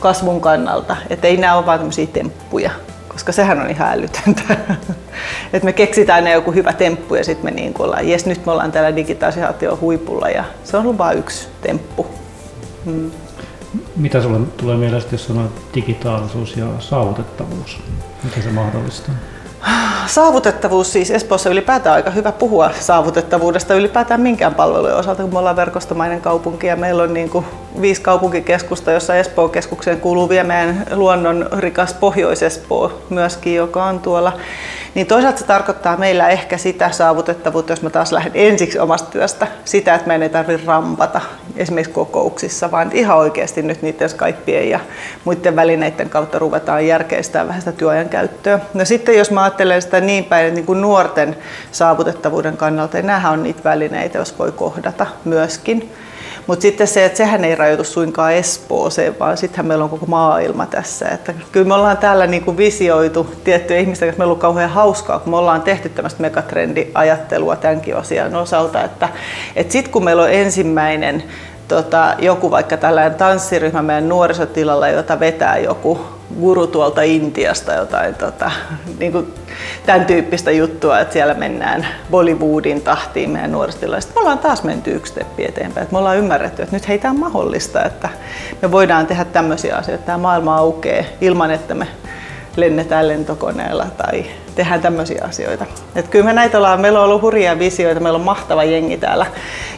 kasvun 0.00 0.40
kannalta. 0.40 0.96
Että 1.10 1.28
ei 1.28 1.36
nämä 1.36 1.54
ole 1.54 1.66
vain 1.66 1.80
tämmöisiä 1.80 2.06
temppuja, 2.06 2.70
koska 3.08 3.32
sehän 3.32 3.60
on 3.60 3.70
ihan 3.70 3.92
älytöntä. 3.92 4.42
että 5.52 5.64
me 5.64 5.72
keksitään 5.72 6.24
ne 6.24 6.32
joku 6.32 6.52
hyvä 6.52 6.72
temppu 6.72 7.14
ja 7.14 7.24
sitten 7.24 7.44
me 7.44 7.50
niin 7.50 7.74
ollaan, 7.78 8.08
jes 8.08 8.26
nyt 8.26 8.46
me 8.46 8.52
ollaan 8.52 8.72
täällä 8.72 8.96
digitalisaation 8.96 9.80
huipulla 9.80 10.28
ja 10.28 10.44
se 10.64 10.76
on 10.76 10.82
ollut 10.82 10.98
vain 10.98 11.18
yksi 11.18 11.48
temppu. 11.62 12.06
Hmm. 12.84 13.10
Mitä 13.96 14.22
sulle 14.22 14.46
tulee 14.56 14.76
mielestä, 14.76 15.14
jos 15.14 15.26
sanoo 15.26 15.46
digitaalisuus 15.74 16.56
ja 16.56 16.66
saavutettavuus? 16.78 17.78
Mitä 18.24 18.42
se 18.42 18.50
mahdollistaa? 18.50 19.14
Saavutettavuus 20.06 20.92
siis 20.92 21.10
Espoossa 21.10 21.50
ylipäätään 21.50 21.94
aika 21.94 22.10
hyvä 22.10 22.32
puhua 22.32 22.70
saavutettavuudesta 22.80 23.74
ylipäätään 23.74 24.20
minkään 24.20 24.54
palvelujen 24.54 24.96
osalta, 24.96 25.22
kun 25.22 25.32
me 25.32 25.38
ollaan 25.38 25.56
verkostomainen 25.56 26.20
kaupunki 26.20 26.66
ja 26.66 26.76
meillä 26.76 27.02
on 27.02 27.14
niin 27.14 27.30
kuin 27.30 27.44
viisi 27.80 28.02
kaupunkikeskusta, 28.02 28.92
jossa 28.92 29.16
Espoon 29.16 29.50
keskukseen 29.50 30.00
kuuluu 30.00 30.28
vielä 30.28 30.44
meidän 30.44 30.86
luonnon 30.94 31.48
rikas 31.58 31.94
Pohjois-Espoo 31.94 33.02
myöskin, 33.10 33.54
joka 33.54 33.84
on 33.84 34.00
tuolla. 34.00 34.32
Niin 34.94 35.06
toisaalta 35.06 35.38
se 35.38 35.44
tarkoittaa 35.44 35.96
meillä 35.96 36.28
ehkä 36.28 36.58
sitä 36.58 36.90
saavutettavuutta, 36.90 37.72
jos 37.72 37.82
mä 37.82 37.90
taas 37.90 38.12
lähden 38.12 38.32
ensiksi 38.34 38.78
omasta 38.78 39.10
työstä, 39.10 39.46
sitä, 39.64 39.94
että 39.94 40.08
meidän 40.08 40.22
ei 40.22 40.28
tarvitse 40.28 40.66
rampata 40.66 41.20
esimerkiksi 41.56 41.92
kokouksissa, 41.92 42.70
vaan 42.70 42.90
ihan 42.92 43.16
oikeasti 43.16 43.62
nyt 43.62 43.82
niiden 43.82 44.08
Skypeien 44.08 44.70
ja 44.70 44.80
muiden 45.24 45.56
välineiden 45.56 46.10
kautta 46.10 46.38
ruvetaan 46.38 46.86
järkeistämään 46.86 47.48
vähän 47.48 47.62
sitä 47.62 47.72
työajan 47.72 48.08
käyttöä. 48.08 48.60
No 48.74 48.84
sitten 48.84 49.18
jos 49.18 49.30
mä 49.30 49.42
ajattelen 49.42 49.82
sitä 49.82 49.93
niin 50.00 50.24
päin, 50.24 50.54
niin 50.54 50.66
kuin 50.66 50.80
nuorten 50.80 51.36
saavutettavuuden 51.72 52.56
kannalta, 52.56 52.96
niin 52.96 53.06
nämähän 53.06 53.32
on 53.32 53.42
niitä 53.42 53.64
välineitä, 53.64 54.18
jos 54.18 54.38
voi 54.38 54.52
kohdata 54.52 55.06
myöskin. 55.24 55.92
Mutta 56.46 56.62
sitten 56.62 56.86
se, 56.86 57.04
että 57.04 57.16
sehän 57.16 57.44
ei 57.44 57.54
rajoitu 57.54 57.84
suinkaan 57.84 58.32
Espooseen, 58.32 59.18
vaan 59.18 59.36
sittenhän 59.36 59.66
meillä 59.66 59.84
on 59.84 59.90
koko 59.90 60.06
maailma 60.06 60.66
tässä. 60.66 61.08
Että 61.08 61.34
kyllä 61.52 61.66
me 61.66 61.74
ollaan 61.74 61.96
täällä 61.96 62.26
niin 62.26 62.44
kuin 62.44 62.56
visioitu 62.56 63.34
tiettyjä 63.44 63.80
ihmisiä, 63.80 64.08
että 64.08 64.18
meillä 64.18 64.32
on 64.32 64.38
kauhean 64.38 64.70
hauskaa, 64.70 65.18
kun 65.18 65.30
me 65.30 65.36
ollaan 65.36 65.62
tehty 65.62 65.88
tämmöistä 65.88 66.22
megatrendiajattelua 66.22 67.56
tämänkin 67.56 67.96
osian 67.96 68.36
osalta. 68.36 68.84
Että, 68.84 69.08
että 69.56 69.72
sitten 69.72 69.92
kun 69.92 70.04
meillä 70.04 70.22
on 70.22 70.32
ensimmäinen 70.32 71.22
tota, 71.68 72.14
joku 72.18 72.50
vaikka 72.50 72.76
tällainen 72.76 73.14
tanssiryhmä 73.14 73.82
meidän 73.82 74.08
nuorisotilalla, 74.08 74.88
jota 74.88 75.20
vetää 75.20 75.58
joku 75.58 76.00
guru 76.40 76.66
tuolta 76.66 77.02
Intiasta, 77.02 77.72
jotain 77.72 78.14
tota, 78.14 78.50
niin 78.98 79.12
kuin 79.12 79.34
tämän 79.86 80.06
tyyppistä 80.06 80.50
juttua, 80.50 81.00
että 81.00 81.12
siellä 81.12 81.34
mennään 81.34 81.86
Bollywoodin 82.10 82.80
tahtiin 82.80 83.30
meidän 83.30 83.52
nuoristilla. 83.52 84.00
Sitten 84.00 84.16
me 84.16 84.20
ollaan 84.20 84.38
taas 84.38 84.62
menty 84.62 84.90
yksi 84.90 85.12
steppi 85.12 85.44
eteenpäin. 85.44 85.82
Että 85.82 85.92
me 85.92 85.98
ollaan 85.98 86.16
ymmärretty, 86.16 86.62
että 86.62 86.76
nyt 86.76 86.88
heitä 86.88 87.10
on 87.10 87.18
mahdollista, 87.18 87.84
että 87.84 88.08
me 88.62 88.70
voidaan 88.70 89.06
tehdä 89.06 89.24
tämmöisiä 89.24 89.76
asioita. 89.76 90.04
Tämä 90.06 90.18
maailma 90.18 90.56
aukeaa 90.56 91.04
ilman, 91.20 91.50
että 91.50 91.74
me 91.74 91.86
lennetään 92.56 93.08
lentokoneella 93.08 93.86
tai 93.96 94.24
tehdään 94.54 94.80
tämmöisiä 94.80 95.24
asioita. 95.28 95.66
Et 95.94 96.08
kyllä 96.08 96.24
me 96.24 96.32
näitä 96.32 96.58
ollaan, 96.58 96.80
meillä 96.80 96.98
on 96.98 97.04
ollut 97.04 97.22
hurjia 97.22 97.58
visioita, 97.58 98.00
meillä 98.00 98.16
on 98.16 98.24
mahtava 98.24 98.64
jengi 98.64 98.96
täällä, 98.96 99.26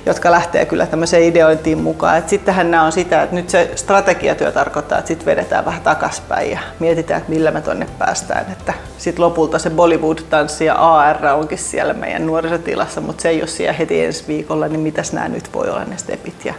jotka 0.06 0.30
lähtee 0.30 0.66
kyllä 0.66 0.86
tämmöiseen 0.86 1.22
ideointiin 1.22 1.78
mukaan. 1.78 2.18
Et 2.18 2.28
sittenhän 2.28 2.70
nämä 2.70 2.82
on 2.82 2.92
sitä, 2.92 3.22
että 3.22 3.36
nyt 3.36 3.50
se 3.50 3.70
strategiatyö 3.74 4.52
tarkoittaa, 4.52 4.98
että 4.98 5.08
sitten 5.08 5.26
vedetään 5.26 5.64
vähän 5.64 5.82
takaspäin 5.82 6.50
ja 6.50 6.58
mietitään, 6.78 7.18
että 7.18 7.32
millä 7.32 7.50
me 7.50 7.60
tonne 7.60 7.86
päästään. 7.98 8.46
Että 8.52 8.74
sitten 8.98 9.24
lopulta 9.24 9.58
se 9.58 9.70
Bollywood-tanssi 9.70 10.64
ja 10.64 10.74
AR 10.74 11.26
onkin 11.26 11.58
siellä 11.58 11.94
meidän 11.94 12.26
nuorisotilassa, 12.26 13.00
mutta 13.00 13.22
se 13.22 13.28
ei 13.28 13.40
ole 13.40 13.46
siellä 13.46 13.72
heti 13.72 14.04
ensi 14.04 14.24
viikolla, 14.28 14.68
niin 14.68 14.80
mitäs 14.80 15.12
nämä 15.12 15.28
nyt 15.28 15.54
voi 15.54 15.70
olla 15.70 15.84
ne 15.84 15.96
stepit 15.96 16.44
ja 16.44 16.54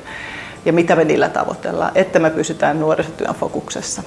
ja 0.65 0.73
mitä 0.73 0.95
me 0.95 1.03
niillä 1.03 1.29
tavoitellaan, 1.29 1.91
että 1.95 2.19
me 2.19 2.29
pysytään 2.29 2.79
nuorisotyön 2.79 3.35
fokuksessa. 3.35 4.03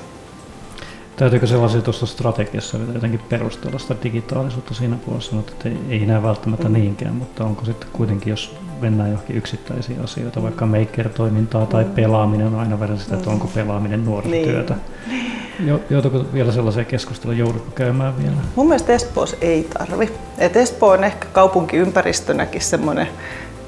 Täytyykö 1.20 1.46
sellaisia 1.46 1.82
tuossa 1.82 2.06
strategiassa 2.06 2.78
jotenkin 2.94 3.20
perustella 3.28 3.78
sitä 3.78 3.94
digitaalisuutta 4.02 4.74
siinä 4.74 4.96
puolessa, 5.06 5.36
että 5.38 5.68
ei, 5.88 6.02
enää 6.02 6.22
välttämättä 6.22 6.68
mm. 6.68 6.74
niinkään, 6.74 7.14
mutta 7.14 7.44
onko 7.44 7.64
sitten 7.64 7.88
kuitenkin, 7.92 8.30
jos 8.30 8.56
mennään 8.80 9.10
johonkin 9.10 9.36
yksittäisiin 9.36 10.00
asioita, 10.04 10.42
vaikka 10.42 10.66
maker-toimintaa 10.66 11.66
tai 11.66 11.84
mm. 11.84 11.90
pelaaminen 11.90 12.46
on 12.46 12.54
aina 12.54 12.80
verran 12.80 12.98
sitä, 12.98 13.14
että 13.14 13.30
onko 13.30 13.46
mm. 13.46 13.52
pelaaminen 13.52 14.04
nuorisotyötä. 14.04 14.74
Niin. 15.06 15.80
Joutuuko 15.90 16.24
vielä 16.32 16.52
sellaisia 16.52 16.84
keskustelua, 16.84 17.34
joudutko 17.34 17.70
käymään 17.74 18.18
vielä? 18.18 18.36
Mun 18.56 18.68
mielestä 18.68 18.92
Espoossa 18.92 19.36
ei 19.40 19.68
tarvi. 19.78 20.10
Et 20.38 20.56
Espoo 20.56 20.90
on 20.90 21.04
ehkä 21.04 21.26
kaupunkiympäristönäkin 21.32 22.60
semmoinen 22.60 23.08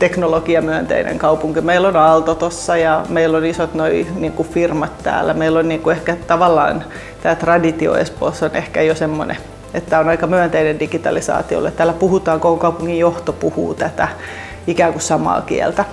teknologiamyönteinen 0.02 1.18
kaupunki. 1.18 1.60
Meillä 1.60 1.88
on 1.88 1.96
Aalto 1.96 2.34
tuossa 2.34 2.76
ja 2.76 3.04
meillä 3.08 3.38
on 3.38 3.44
isot 3.44 3.74
noi, 3.74 4.06
niin 4.16 4.32
kuin 4.32 4.48
firmat 4.48 4.98
täällä. 5.02 5.34
Meillä 5.34 5.58
on 5.58 5.68
niin 5.68 5.80
kuin 5.80 5.96
ehkä 5.96 6.16
tavallaan 6.26 6.84
tämä 7.22 7.34
traditio 7.34 7.96
Espoossa 7.96 8.46
on 8.46 8.56
ehkä 8.56 8.82
jo 8.82 8.94
semmoinen, 8.94 9.36
että 9.74 9.98
on 9.98 10.08
aika 10.08 10.26
myönteinen 10.26 10.80
digitalisaatiolle. 10.80 11.70
Täällä 11.70 11.92
puhutaan, 11.92 12.40
koko 12.40 12.56
kaupungin 12.56 12.98
johto 12.98 13.32
puhuu 13.32 13.74
tätä 13.74 14.08
ikään 14.66 14.92
kuin 14.92 15.02
samaa 15.02 15.40
kieltä. 15.40 15.84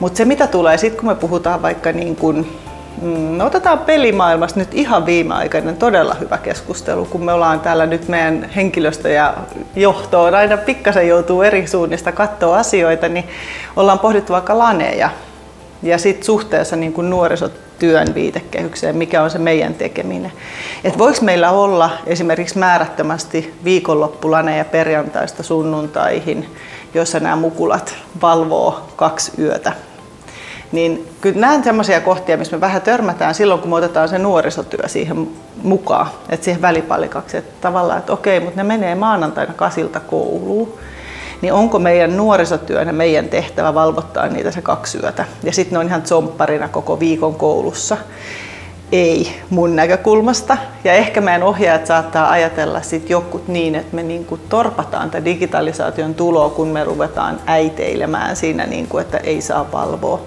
Mutta 0.00 0.16
se 0.16 0.24
mitä 0.24 0.46
tulee 0.46 0.78
sitten, 0.78 1.00
kun 1.00 1.08
me 1.08 1.14
puhutaan 1.14 1.62
vaikka 1.62 1.92
niin 1.92 2.16
kuin 2.16 2.58
Mm, 3.02 3.40
otetaan 3.40 3.78
pelimaailmasta 3.78 4.58
nyt 4.60 4.74
ihan 4.74 5.06
viimeaikainen 5.06 5.76
todella 5.76 6.14
hyvä 6.14 6.38
keskustelu, 6.38 7.04
kun 7.04 7.24
me 7.24 7.32
ollaan 7.32 7.60
täällä 7.60 7.86
nyt 7.86 8.08
meidän 8.08 8.50
henkilöstö 8.56 9.08
ja 9.08 9.34
johtoon 9.76 10.34
aina 10.34 10.56
pikkasen 10.56 11.08
joutuu 11.08 11.42
eri 11.42 11.66
suunnista 11.66 12.12
katsoa 12.12 12.58
asioita, 12.58 13.08
niin 13.08 13.28
ollaan 13.76 13.98
pohdittu 13.98 14.32
vaikka 14.32 14.58
laneja 14.58 15.10
ja 15.82 15.98
sitten 15.98 16.24
suhteessa 16.24 16.76
niin 16.76 16.92
kuin 16.92 17.10
nuorisotyön 17.10 18.14
viitekehykseen, 18.14 18.96
mikä 18.96 19.22
on 19.22 19.30
se 19.30 19.38
meidän 19.38 19.74
tekeminen. 19.74 20.32
Että 20.84 20.98
voiko 20.98 21.18
meillä 21.22 21.50
olla 21.50 21.90
esimerkiksi 22.06 22.58
määrättömästi 22.58 23.54
viikonloppulaneja 23.64 24.64
perjantaista 24.64 25.42
sunnuntaihin, 25.42 26.48
jossa 26.94 27.20
nämä 27.20 27.36
mukulat 27.36 27.94
valvoo 28.22 28.88
kaksi 28.96 29.32
yötä 29.38 29.72
niin 30.72 31.08
kyllä 31.20 31.40
nämä 31.40 31.52
on 31.52 31.64
sellaisia 31.64 32.00
kohtia, 32.00 32.36
missä 32.36 32.56
me 32.56 32.60
vähän 32.60 32.82
törmätään 32.82 33.34
silloin, 33.34 33.60
kun 33.60 33.70
me 33.70 33.76
otetaan 33.76 34.08
se 34.08 34.18
nuorisotyö 34.18 34.88
siihen 34.88 35.28
mukaan, 35.62 36.06
että 36.28 36.44
siihen 36.44 36.62
välipalikaksi, 36.62 37.36
että 37.36 37.52
tavallaan, 37.60 37.98
että 37.98 38.12
okei, 38.12 38.40
mutta 38.40 38.56
ne 38.56 38.64
menee 38.64 38.94
maanantaina 38.94 39.52
kasilta 39.52 40.00
kouluun, 40.00 40.74
niin 41.42 41.52
onko 41.52 41.78
meidän 41.78 42.16
nuorisotyönä 42.16 42.92
meidän 42.92 43.28
tehtävä 43.28 43.74
valvottaa 43.74 44.28
niitä 44.28 44.50
se 44.50 44.62
kaksi 44.62 44.98
yötä. 44.98 45.24
Ja 45.42 45.52
sitten 45.52 45.72
ne 45.72 45.78
on 45.78 45.86
ihan 45.86 46.06
zompparina 46.06 46.68
koko 46.68 47.00
viikon 47.00 47.34
koulussa. 47.34 47.96
Ei 48.94 49.32
mun 49.50 49.76
näkökulmasta. 49.76 50.56
Ja 50.84 50.92
ehkä 50.92 51.20
meidän 51.20 51.42
ohjaajat 51.42 51.86
saattaa 51.86 52.30
ajatella 52.30 52.82
sit 52.82 53.10
jokut 53.10 53.48
niin, 53.48 53.74
että 53.74 53.96
me 53.96 54.02
niinku 54.02 54.36
torpataan 54.36 55.10
tätä 55.10 55.24
digitalisaation 55.24 56.14
tuloa, 56.14 56.50
kun 56.50 56.68
me 56.68 56.84
ruvetaan 56.84 57.40
äiteilemään 57.46 58.36
siinä, 58.36 58.66
niinku, 58.66 58.98
että 58.98 59.18
ei 59.18 59.40
saa 59.40 59.72
valvoa 59.72 60.20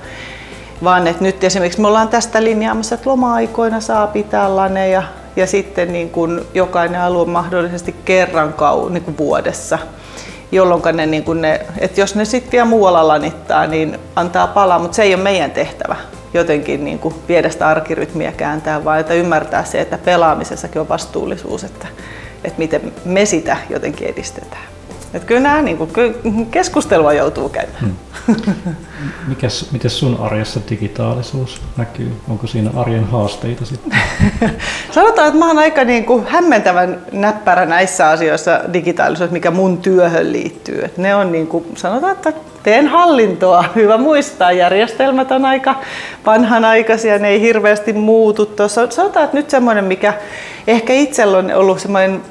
vaan 0.84 1.08
että 1.08 1.24
nyt 1.24 1.44
esimerkiksi 1.44 1.82
me 1.82 1.88
ollaan 1.88 2.10
tästä 2.10 2.44
linjaamassa, 2.44 2.96
että 2.96 3.10
loma-aikoina 3.10 3.80
saa 3.80 4.08
pitää 4.08 4.56
laneja 4.56 5.04
ja 5.36 5.48
sitten 5.48 5.94
niin 5.94 6.10
kuin 6.10 6.42
jokainen 6.54 7.02
alue 7.02 7.26
mahdollisesti 7.26 7.96
kerran 8.06 8.54
kau, 8.54 8.90
niin 8.90 9.04
kuin 9.04 9.18
vuodessa 9.18 9.78
jolloin 10.52 10.82
ne, 10.94 11.06
niin 11.06 11.24
kuin 11.24 11.42
ne, 11.42 11.62
että 11.80 12.02
jos 12.02 12.16
ne 12.16 12.26
sitten 12.26 12.52
vielä 12.52 12.66
muualla 12.66 13.08
lanittaa, 13.08 13.68
niin 13.68 14.00
antaa 14.16 14.48
palaa, 14.48 14.80
mutta 14.80 14.96
se 14.96 15.04
ei 15.04 15.16
ole 15.16 15.24
meidän 15.24 15.52
tehtävä 15.52 15.96
jotenkin 16.34 16.86
niin 16.86 17.00
kuin 17.00 17.16
viedä 17.28 17.50
sitä 17.50 17.68
arkirytmiä 17.68 18.32
kääntää, 18.32 18.84
vaan 18.84 19.00
että 19.00 19.14
ymmärtää 19.14 19.64
se, 19.64 19.82
että 19.82 19.98
pelaamisessakin 19.98 20.82
on 20.82 20.90
vastuullisuus, 20.90 21.64
että, 21.64 21.88
että 22.44 22.60
miten 22.60 22.94
me 23.06 23.26
sitä 23.26 23.58
jotenkin 23.70 24.08
edistetään. 24.08 24.64
Että 25.14 25.28
kyllä 25.28 25.42
nämä 25.42 25.62
niin 25.62 25.78
kuin, 25.78 25.92
keskustelua 26.52 27.14
joutuu 27.14 27.50
käymään. 27.50 27.82
Hmm. 27.82 27.96
Mikäs, 29.28 29.72
miten 29.72 29.92
sun 29.92 30.18
arjessa 30.22 30.60
digitaalisuus 30.70 31.62
näkyy? 31.78 32.14
Onko 32.30 32.48
siinä 32.48 32.70
arjen 32.76 33.06
haasteita 33.06 33.66
sitten? 33.66 34.00
Sanotaan, 34.96 35.28
että 35.28 35.40
mä 35.40 35.48
oon 35.48 35.58
aika 35.58 35.84
niin 35.84 36.06
kuin 36.06 36.26
hämmentävän 36.28 37.02
näppärä 37.12 37.66
näissä 37.66 38.10
asioissa 38.10 38.62
digitaalisuus, 38.74 39.32
mikä 39.32 39.52
mun 39.52 39.78
työhön 39.78 40.32
liittyy. 40.32 40.86
Et 40.86 40.98
ne 40.98 41.16
on 41.16 41.32
niin 41.32 41.48
kuin, 41.48 41.66
sanotaan, 41.76 42.12
että 42.12 42.34
teen 42.68 42.88
hallintoa. 42.88 43.66
Hyvä 43.76 43.98
muistaa, 43.98 44.52
järjestelmät 44.52 45.32
on 45.32 45.46
aika 45.46 45.76
vanhanaikaisia, 46.26 47.20
ne 47.20 47.28
ei 47.28 47.42
hirveästi 47.42 47.94
muutu. 47.94 48.46
Tuossa, 48.46 48.92
sanotaan, 48.92 49.26
että 49.26 49.38
nyt 49.38 49.50
semmoinen, 49.50 49.86
mikä 49.86 50.14
ehkä 50.68 50.94
itsellä 50.94 51.38
on 51.38 51.54
ollut 51.56 51.80
semmoinen 51.80 52.22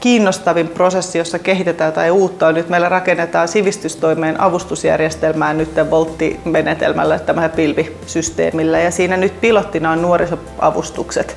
kiinnostavin 0.00 0.68
prosessi, 0.68 1.18
jossa 1.18 1.38
kehitetään 1.38 1.92
tai 1.92 2.10
uutta 2.10 2.46
on 2.46 2.54
nyt 2.54 2.68
meillä 2.68 2.88
rakennetaan 2.88 3.48
sivistystoimeen 3.48 4.40
avustusjärjestelmää 4.40 5.54
nyt 5.54 5.70
Voltti-menetelmällä, 5.90 7.18
tämä 7.18 7.48
pilvisysteemillä 7.48 8.78
ja 8.78 8.90
siinä 8.90 9.16
nyt 9.16 9.40
pilottina 9.40 9.90
on 9.90 10.02
nuorisoavustukset. 10.02 11.36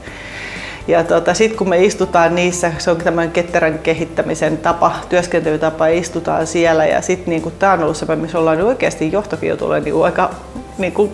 Ja 0.87 1.03
tota, 1.03 1.33
sitten 1.33 1.57
kun 1.57 1.69
me 1.69 1.83
istutaan 1.83 2.35
niissä, 2.35 2.71
se 2.77 2.91
on 2.91 2.97
tämmöinen 2.97 3.31
ketterän 3.31 3.79
kehittämisen 3.79 4.57
tapa, 4.57 4.95
työskentelytapa, 5.09 5.87
istutaan 5.87 6.47
siellä. 6.47 6.85
Ja 6.85 7.01
sitten 7.01 7.29
niin 7.29 7.53
tämä 7.59 7.73
on 7.73 7.83
ollut 7.83 7.97
se, 7.97 8.15
missä 8.15 8.39
ollaan 8.39 8.57
niin 8.57 8.67
oikeasti 8.67 9.11
johtokin 9.11 9.57
tulee 9.57 9.79
niin 9.79 10.03
aika 10.03 10.29
niin 10.77 10.93
kuin 10.93 11.11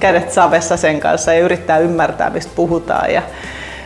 kädet 0.00 0.32
savessa 0.32 0.76
sen 0.76 1.00
kanssa 1.00 1.32
ja 1.32 1.40
yrittää 1.40 1.78
ymmärtää, 1.78 2.30
mistä 2.30 2.52
puhutaan. 2.56 3.12
Ja, 3.12 3.22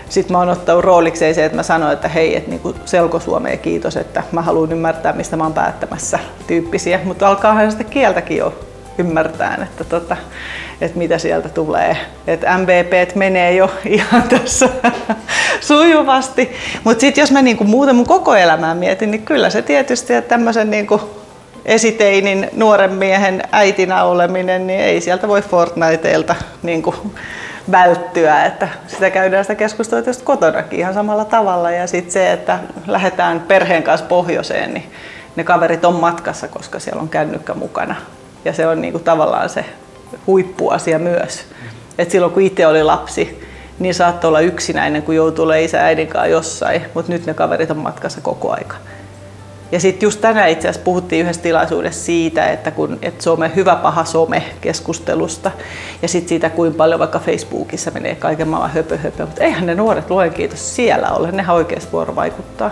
sitten 0.08 0.32
mä 0.32 0.38
oon 0.38 0.48
ottanut 0.48 0.84
roolikseen 0.84 1.34
se, 1.34 1.44
että 1.44 1.56
mä 1.56 1.62
sanoin, 1.62 1.92
että 1.92 2.08
hei, 2.08 2.36
että 2.36 2.50
niinku 2.50 2.74
selkosuomeen 2.84 3.58
kiitos, 3.58 3.96
että 3.96 4.22
mä 4.32 4.42
haluan 4.42 4.72
ymmärtää, 4.72 5.12
mistä 5.12 5.36
mä 5.36 5.44
oon 5.44 5.52
päättämässä 5.52 6.18
tyyppisiä. 6.46 7.00
Mutta 7.04 7.28
alkaahan 7.28 7.72
sitä 7.72 7.84
kieltäkin 7.84 8.36
jo 8.36 8.54
ymmärtää, 8.98 9.58
että, 9.62 9.84
tota, 9.84 10.16
että 10.80 10.98
mitä 10.98 11.18
sieltä 11.18 11.48
tulee. 11.48 11.96
Että 12.26 12.58
MVP 12.58 13.14
menee 13.14 13.54
jo 13.54 13.70
ihan 13.84 14.22
tässä 14.22 14.68
sujuvasti. 15.60 16.52
Mutta 16.84 17.00
sitten 17.00 17.22
jos 17.22 17.32
mä 17.32 17.42
niinku 17.42 17.64
muuten 17.64 17.96
mun 17.96 18.06
koko 18.06 18.34
elämää 18.34 18.74
mietin, 18.74 19.10
niin 19.10 19.22
kyllä 19.22 19.50
se 19.50 19.62
tietysti, 19.62 20.14
että 20.14 20.28
tämmöisen 20.28 20.70
niinku 20.70 21.00
esiteinin 21.64 22.50
nuoren 22.52 22.92
miehen 22.92 23.42
äitinä 23.52 24.04
oleminen, 24.04 24.66
niin 24.66 24.80
ei 24.80 25.00
sieltä 25.00 25.28
voi 25.28 25.42
Fortniteilta 25.42 26.34
niinku 26.62 26.94
välttyä, 27.70 28.44
että 28.44 28.68
sitä 28.86 29.10
käydään 29.10 29.44
sitä 29.44 29.54
keskustelua 29.54 30.02
tietysti 30.02 30.24
kotonakin 30.24 30.78
ihan 30.78 30.94
samalla 30.94 31.24
tavalla 31.24 31.70
ja 31.70 31.86
sitten 31.86 32.12
se, 32.12 32.32
että 32.32 32.58
lähdetään 32.86 33.40
perheen 33.40 33.82
kanssa 33.82 34.06
pohjoiseen, 34.06 34.74
niin 34.74 34.92
ne 35.36 35.44
kaverit 35.44 35.84
on 35.84 35.94
matkassa, 35.94 36.48
koska 36.48 36.78
siellä 36.78 37.02
on 37.02 37.08
kännykkä 37.08 37.54
mukana 37.54 37.94
ja 38.44 38.52
se 38.52 38.66
on 38.66 38.80
niinku 38.80 38.98
tavallaan 38.98 39.48
se 39.48 39.64
huippuasia 40.26 40.98
myös. 40.98 41.44
Et 41.98 42.10
silloin 42.10 42.32
kun 42.32 42.42
itse 42.42 42.66
oli 42.66 42.82
lapsi, 42.82 43.42
niin 43.78 43.94
saattoi 43.94 44.28
olla 44.28 44.40
yksinäinen, 44.40 45.02
kun 45.02 45.14
joutuu 45.14 45.44
olemaan 45.44 45.64
isä 45.64 45.84
äidin 45.84 46.08
kanssa 46.08 46.26
jossain, 46.26 46.82
mutta 46.94 47.12
nyt 47.12 47.26
ne 47.26 47.34
kaverit 47.34 47.70
on 47.70 47.76
matkassa 47.76 48.20
koko 48.20 48.52
aika. 48.52 48.76
Ja 49.72 49.80
sitten 49.80 50.06
just 50.06 50.20
tänään 50.20 50.48
itse 50.48 50.68
asiassa 50.68 50.84
puhuttiin 50.84 51.22
yhdessä 51.22 51.42
tilaisuudessa 51.42 52.04
siitä, 52.04 52.50
että 52.50 52.70
kun 52.70 52.98
et 53.02 53.20
some, 53.20 53.52
hyvä 53.56 53.76
paha 53.76 54.04
some 54.04 54.42
keskustelusta 54.60 55.50
ja 56.02 56.08
sitten 56.08 56.28
siitä, 56.28 56.50
kuinka 56.50 56.76
paljon 56.76 57.00
vaikka 57.00 57.18
Facebookissa 57.18 57.90
menee 57.90 58.14
kaiken 58.14 58.48
maailman 58.48 58.70
höpö, 58.70 58.96
höpö. 58.96 59.26
Mutta 59.26 59.44
eihän 59.44 59.66
ne 59.66 59.74
nuoret 59.74 60.10
luen 60.10 60.34
kiitos 60.34 60.76
siellä 60.76 61.10
ole, 61.10 61.32
nehän 61.32 61.56
oikeasti 61.56 61.92
vuorovaikuttaa. 61.92 62.70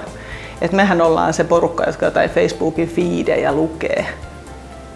Et 0.60 0.72
mehän 0.72 1.00
ollaan 1.00 1.34
se 1.34 1.44
porukka, 1.44 1.84
jotka 1.84 2.04
jotain 2.04 2.30
Facebookin 2.30 2.88
feedejä 2.88 3.52
lukee. 3.52 4.06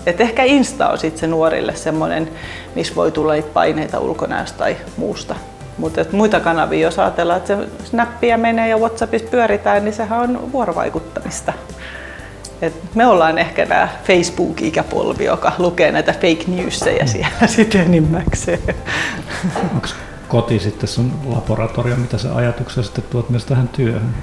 Et 0.07 0.21
ehkä 0.21 0.45
Insta 0.45 0.89
on 0.89 0.99
sitten 0.99 1.21
se 1.21 1.27
nuorille 1.27 1.77
semmoinen, 1.77 2.29
missä 2.75 2.95
voi 2.95 3.13
tulla 3.13 3.33
paineita 3.53 3.99
ulkonäöstä 3.99 4.59
tai 4.59 4.77
muusta. 4.97 5.35
Mutta 5.79 6.05
muita 6.13 6.41
kanavia, 6.41 6.81
jos 6.81 6.99
ajatellaan, 6.99 7.39
että 7.39 7.57
se 7.57 7.69
snappia 7.85 8.39
menee 8.39 8.69
ja 8.69 8.79
Whatsappissa 8.79 9.29
pyöritään, 9.31 9.85
niin 9.85 9.95
sehän 9.95 10.21
on 10.21 10.53
vuorovaikuttamista. 10.53 11.53
Et 12.63 12.75
me 12.95 13.07
ollaan 13.07 13.39
ehkä 13.39 13.67
tämä 13.67 13.89
Facebook-ikäpolvi, 14.05 15.25
joka 15.25 15.53
lukee 15.59 15.93
näitä 15.93 16.13
fake 16.13 16.45
newsseja 16.47 17.07
siellä 17.07 17.47
sitten 17.57 17.81
enimmäkseen. 17.81 18.59
Onko 19.75 19.89
koti 20.29 20.59
sitten 20.59 20.89
sun 20.89 21.13
laboratorio, 21.27 21.97
mitä 21.97 22.19
sä 22.19 22.35
ajatuksia 22.35 22.83
sitten 22.83 23.05
tuot 23.11 23.31
myös 23.31 23.45
tähän 23.45 23.69
työhön? 23.69 24.15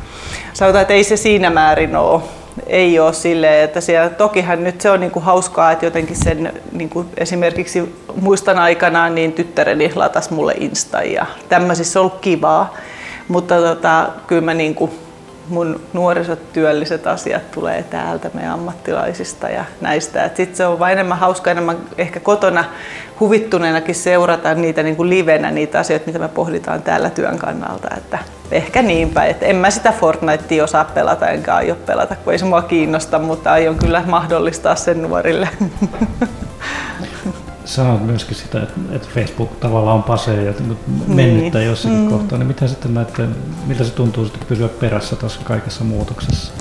Sanotaan, 0.54 0.82
että 0.82 0.94
ei 0.94 1.04
se 1.04 1.18
siinä 1.18 1.50
määrin 1.50 1.96
ole. 1.96 2.22
Ei 2.68 3.00
ole 3.00 3.14
silleen, 3.14 3.64
että 3.64 3.82
siellä, 3.82 4.10
tokihan 4.10 4.64
nyt 4.64 4.82
se 4.82 4.92
on 4.92 5.00
niinku 5.00 5.20
hauskaa, 5.20 5.72
että 5.72 5.86
jotenkin 5.86 6.16
sen 6.16 6.54
niinku 6.72 7.06
esimerkiksi 7.18 7.96
muistan 8.22 8.60
aikanaan, 8.60 9.16
niin 9.16 9.34
tyttäreni 9.34 9.92
latas 9.96 10.30
mulle 10.30 10.54
Insta 10.60 11.04
ja 11.04 11.26
tämmöisissä 11.50 12.00
on 12.00 12.06
ollut 12.06 12.22
kivaa. 12.22 12.74
Mutta 13.28 13.56
tota, 13.56 14.10
kyllä 14.28 14.42
mä 14.42 14.54
niinku 14.54 14.94
mun 15.50 15.82
nuorisotyölliset 15.94 17.08
asiat 17.08 17.52
tulee 17.52 17.84
täältä 17.84 18.30
meidän 18.34 18.54
ammattilaisista 18.54 19.50
ja 19.50 19.66
näistä. 19.82 20.30
Sitten 20.36 20.56
se 20.56 20.66
on 20.66 20.80
vain 20.80 20.92
enemmän 20.92 21.18
hauska, 21.18 21.52
enemmän 21.52 21.78
ehkä 21.98 22.20
kotona 22.20 22.66
huvittuneenakin 23.20 23.96
seurata 23.96 24.54
niitä 24.54 24.84
niin 24.84 24.96
kuin 24.96 25.10
livenä, 25.10 25.52
niitä 25.52 25.80
asioita, 25.80 26.06
mitä 26.06 26.20
me 26.20 26.28
pohditaan 26.28 26.82
täällä 26.82 27.10
työn 27.10 27.38
kannalta. 27.38 27.88
Että 27.98 28.20
ehkä 28.52 28.82
niinpä, 28.82 29.26
että 29.26 29.46
en 29.46 29.56
mä 29.56 29.70
sitä 29.70 29.92
Fortnitea 29.92 30.64
osaa 30.64 30.86
pelata 30.86 31.28
enkä 31.28 31.56
aio 31.56 31.76
pelata, 31.76 32.16
kun 32.16 32.34
ei 32.34 32.40
se 32.40 32.46
mua 32.46 32.62
kiinnosta, 32.62 33.20
mutta 33.20 33.52
aion 33.52 33.76
kyllä 33.76 34.04
mahdollistaa 34.06 34.76
sen 34.76 35.02
nuorille. 35.02 35.50
sanoit 37.66 38.06
myöskin 38.06 38.36
sitä, 38.36 38.64
että, 38.64 38.80
että 38.92 39.08
Facebook 39.14 39.60
tavallaan 39.60 39.98
on 39.98 40.04
pasee 40.04 40.44
ja 40.44 40.54
mennyttä 41.08 41.58
niin. 41.60 41.68
jossakin 41.68 41.98
mm. 41.98 42.10
kohtaa, 42.10 42.38
niin 42.38 42.48
miten 42.48 42.70
sitten 42.70 42.94
näette, 42.94 43.28
miltä 43.68 43.84
se 43.84 43.92
tuntuu 43.92 44.26
sitten 44.26 44.48
pysyä 44.48 44.68
perässä 44.68 45.16
tässä 45.16 45.40
kaikessa 45.44 45.84
muutoksessa? 45.84 46.54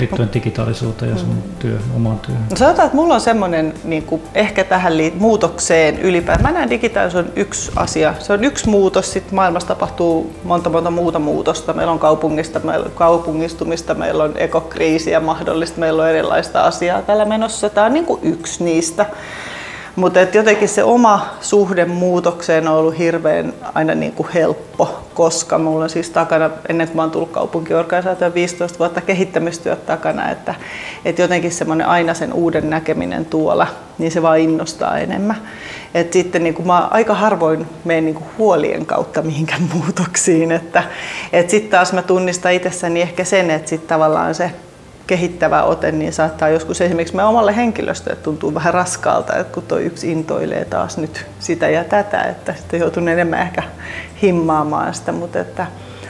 liittyen 0.00 0.28
digitaalisuuteen 0.34 1.10
ja 1.10 1.18
sun 1.18 1.28
mm. 1.28 1.42
työ, 1.58 1.78
omaan 1.96 2.18
työhön? 2.18 2.44
No 2.50 2.56
sanotaan, 2.56 2.86
että 2.86 2.96
mulla 2.96 3.14
on 3.14 3.20
semmoinen 3.20 3.74
niin 3.84 4.02
kuin 4.02 4.22
ehkä 4.34 4.64
tähän 4.64 4.92
liit- 4.92 5.18
muutokseen 5.18 5.98
ylipäätään. 5.98 6.52
Mä 6.52 6.58
näen 6.58 6.70
digitaalisuus 6.70 7.24
on 7.24 7.32
yksi 7.36 7.72
asia. 7.76 8.14
Se 8.18 8.32
on 8.32 8.44
yksi 8.44 8.68
muutos, 8.68 9.12
sitten 9.12 9.34
maailmassa 9.34 9.68
tapahtuu 9.68 10.34
monta 10.44 10.70
monta 10.70 10.90
muuta 10.90 11.18
muutosta. 11.18 11.72
Meillä 11.72 11.92
on 11.92 11.98
kaupungista, 11.98 12.60
meillä 12.60 12.84
on 12.86 12.92
kaupungistumista, 12.92 13.94
meillä 13.94 14.24
on 14.24 14.32
ekokriisiä 14.36 15.20
mahdollista, 15.20 15.80
meillä 15.80 16.02
on 16.02 16.08
erilaista 16.08 16.62
asiaa 16.62 17.02
tällä 17.02 17.24
menossa. 17.24 17.70
Tämä 17.70 17.86
on 17.86 17.92
niin 17.92 18.06
kuin 18.06 18.20
yksi 18.22 18.64
niistä. 18.64 19.06
Mutta 19.96 20.20
jotenkin 20.20 20.68
se 20.68 20.84
oma 20.84 21.26
suhde 21.40 21.84
muutokseen 21.84 22.68
on 22.68 22.74
ollut 22.74 22.98
hirveän 22.98 23.52
aina 23.74 23.94
niin 23.94 24.12
kuin 24.12 24.28
helppo, 24.34 25.00
koska 25.14 25.58
mulla 25.58 25.84
on 25.84 25.90
siis 25.90 26.10
takana, 26.10 26.50
ennen 26.68 26.86
kuin 26.86 26.96
mä 26.96 27.02
oon 27.02 27.10
tullut 27.10 27.30
kaupunkiorganisaatioon 27.30 28.34
15 28.34 28.78
vuotta 28.78 29.00
kehittämistyöt 29.00 29.86
takana, 29.86 30.30
että, 30.30 30.54
että 31.04 31.22
jotenkin 31.22 31.52
semmoinen 31.52 31.86
aina 31.86 32.14
sen 32.14 32.32
uuden 32.32 32.70
näkeminen 32.70 33.24
tuolla, 33.24 33.66
niin 33.98 34.12
se 34.12 34.22
vaan 34.22 34.38
innostaa 34.38 34.98
enemmän. 34.98 35.36
Et 35.94 36.12
sitten 36.12 36.44
niin 36.44 36.54
kuin 36.54 36.66
mä 36.66 36.78
aika 36.78 37.14
harvoin 37.14 37.66
menen 37.84 38.04
niin 38.04 38.14
kuin 38.14 38.26
huolien 38.38 38.86
kautta 38.86 39.22
mihinkään 39.22 39.62
muutoksiin, 39.74 40.52
että 40.52 40.82
et 41.32 41.50
sitten 41.50 41.70
taas 41.70 41.92
mä 41.92 42.02
tunnistan 42.02 42.52
itsessäni 42.52 43.02
ehkä 43.02 43.24
sen, 43.24 43.50
että 43.50 43.68
sitten 43.68 43.88
tavallaan 43.88 44.34
se 44.34 44.50
kehittävä 45.06 45.62
ote, 45.62 45.92
niin 45.92 46.12
saattaa 46.12 46.48
joskus 46.48 46.80
esimerkiksi 46.80 47.16
meidän 47.16 47.28
omalle 47.28 47.56
henkilöstölle 47.56 48.16
tuntuu 48.16 48.54
vähän 48.54 48.74
raskaalta, 48.74 49.36
että 49.36 49.54
kun 49.54 49.62
tuo 49.62 49.78
yksi 49.78 50.12
intoilee 50.12 50.64
taas 50.64 50.98
nyt 50.98 51.26
sitä 51.38 51.68
ja 51.68 51.84
tätä, 51.84 52.22
että 52.22 52.54
sitten 52.54 52.80
joutuu 52.80 53.06
enemmän 53.06 53.42
ehkä 53.42 53.62
himmaamaan 54.22 54.94
sitä, 54.94 55.12
mutta 55.12 55.40
että 55.40 55.66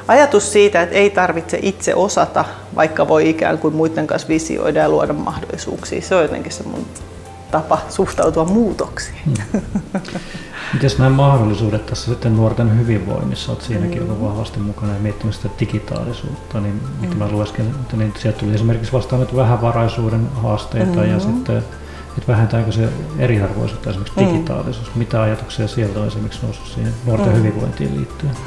ajatus 0.09 0.53
siitä, 0.53 0.83
että 0.83 0.95
ei 0.97 1.11
tarvitse 1.11 1.59
itse 1.63 1.95
osata, 1.95 2.45
vaikka 2.77 3.09
voi 3.09 3.29
ikään 3.29 3.59
kuin 3.59 3.75
muiden 3.75 4.07
kanssa 4.07 4.29
visioida 4.29 4.81
ja 4.81 4.89
luoda 4.89 5.13
mahdollisuuksia, 5.13 6.03
se 6.03 6.15
on 6.15 6.23
jotenkin 6.23 6.53
se 6.53 6.63
mun 6.63 6.87
tapa 7.51 7.79
suhtautua 7.89 8.45
muutoksiin. 8.45 9.17
Hmm. 9.25 9.61
Miten 10.73 10.91
nämä 10.99 11.11
mahdollisuudet 11.11 11.87
tässä 11.87 12.11
sitten 12.11 12.37
nuorten 12.37 12.79
hyvinvoinnissa, 12.79 13.53
olet 13.53 13.63
siinäkin 13.63 14.03
mm. 14.03 14.09
ollut 14.09 14.23
vahvasti 14.23 14.61
mukana 14.61 14.93
ja 14.93 14.99
miettinyt 14.99 15.35
sitä 15.35 15.49
digitaalisuutta, 15.61 16.61
niin 16.61 16.83
mitä 17.01 17.15
mm. 17.15 17.19
mä 17.19 17.29
luesken, 17.29 17.67
että 17.67 17.97
niin 17.97 18.13
sieltä 18.19 18.39
tuli 18.39 18.55
esimerkiksi 18.55 18.93
vastaan 18.93 19.21
nyt 19.21 19.37
vähävaraisuuden 19.37 20.29
haasteita 20.43 20.97
mm-hmm. 20.97 21.11
ja 21.11 21.21
sitten 21.21 21.63
että 22.19 22.33
vähentääkö 22.33 22.73
se 22.73 22.89
eriarvoisuutta 23.19 23.91
esimerkiksi 23.91 24.21
mm. 24.21 24.27
digitaalisuus? 24.27 24.95
Mitä 24.95 25.23
ajatuksia 25.23 25.69
sieltä 25.69 26.01
on 26.01 26.07
esimerkiksi 26.07 26.43
noussut 26.43 26.67
siihen 26.67 26.93
nuorten 27.07 27.29
mm. 27.29 27.35
hyvinvointiin 27.35 27.97
liittyen? 27.97 28.35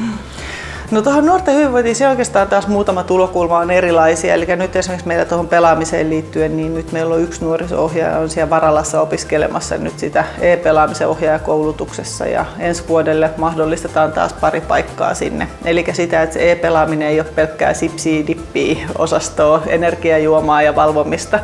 No 0.92 1.02
tuohon 1.02 1.26
nuorten 1.26 1.56
hyvinvointiin 1.56 2.10
oikeastaan 2.10 2.48
taas 2.48 2.68
muutama 2.68 3.04
tulokulma 3.04 3.58
on 3.58 3.72
erilaisia. 3.72 4.34
Eli 4.34 4.46
nyt 4.56 4.76
esimerkiksi 4.76 5.08
meillä 5.08 5.26
tuohon 5.26 5.48
pelaamiseen 5.48 6.10
liittyen, 6.10 6.58
niin 6.58 6.74
nyt 6.74 6.92
meillä 6.92 7.16
on 7.16 7.22
yksi 7.22 7.46
nuoriso-ohjaaja 7.46 8.18
on 8.18 8.30
siellä 8.30 8.50
Varalassa 8.50 9.02
opiskelemassa 9.02 9.78
nyt 9.78 10.00
sitä 10.00 10.24
e-pelaamisen 10.42 11.08
ohjaajakoulutuksessa 11.08 12.26
ja 12.26 12.46
ensi 12.60 12.84
vuodelle 12.88 13.30
mahdollistetaan 13.38 14.12
taas 14.12 14.34
pari 14.34 14.62
paikkaa 14.62 15.14
sinne. 15.14 15.48
Eli 15.66 15.86
sitä, 15.94 16.22
että 16.22 16.34
se 16.34 16.52
e-pelaaminen 16.52 17.08
ei 17.08 17.20
ole 17.20 17.30
pelkkää 17.36 17.74
sipsiä, 17.74 18.28
dippiä, 18.28 18.78
osastoa, 18.98 19.62
energiajuomaa 19.68 20.62
ja 20.62 20.76
valvomista, 20.76 21.40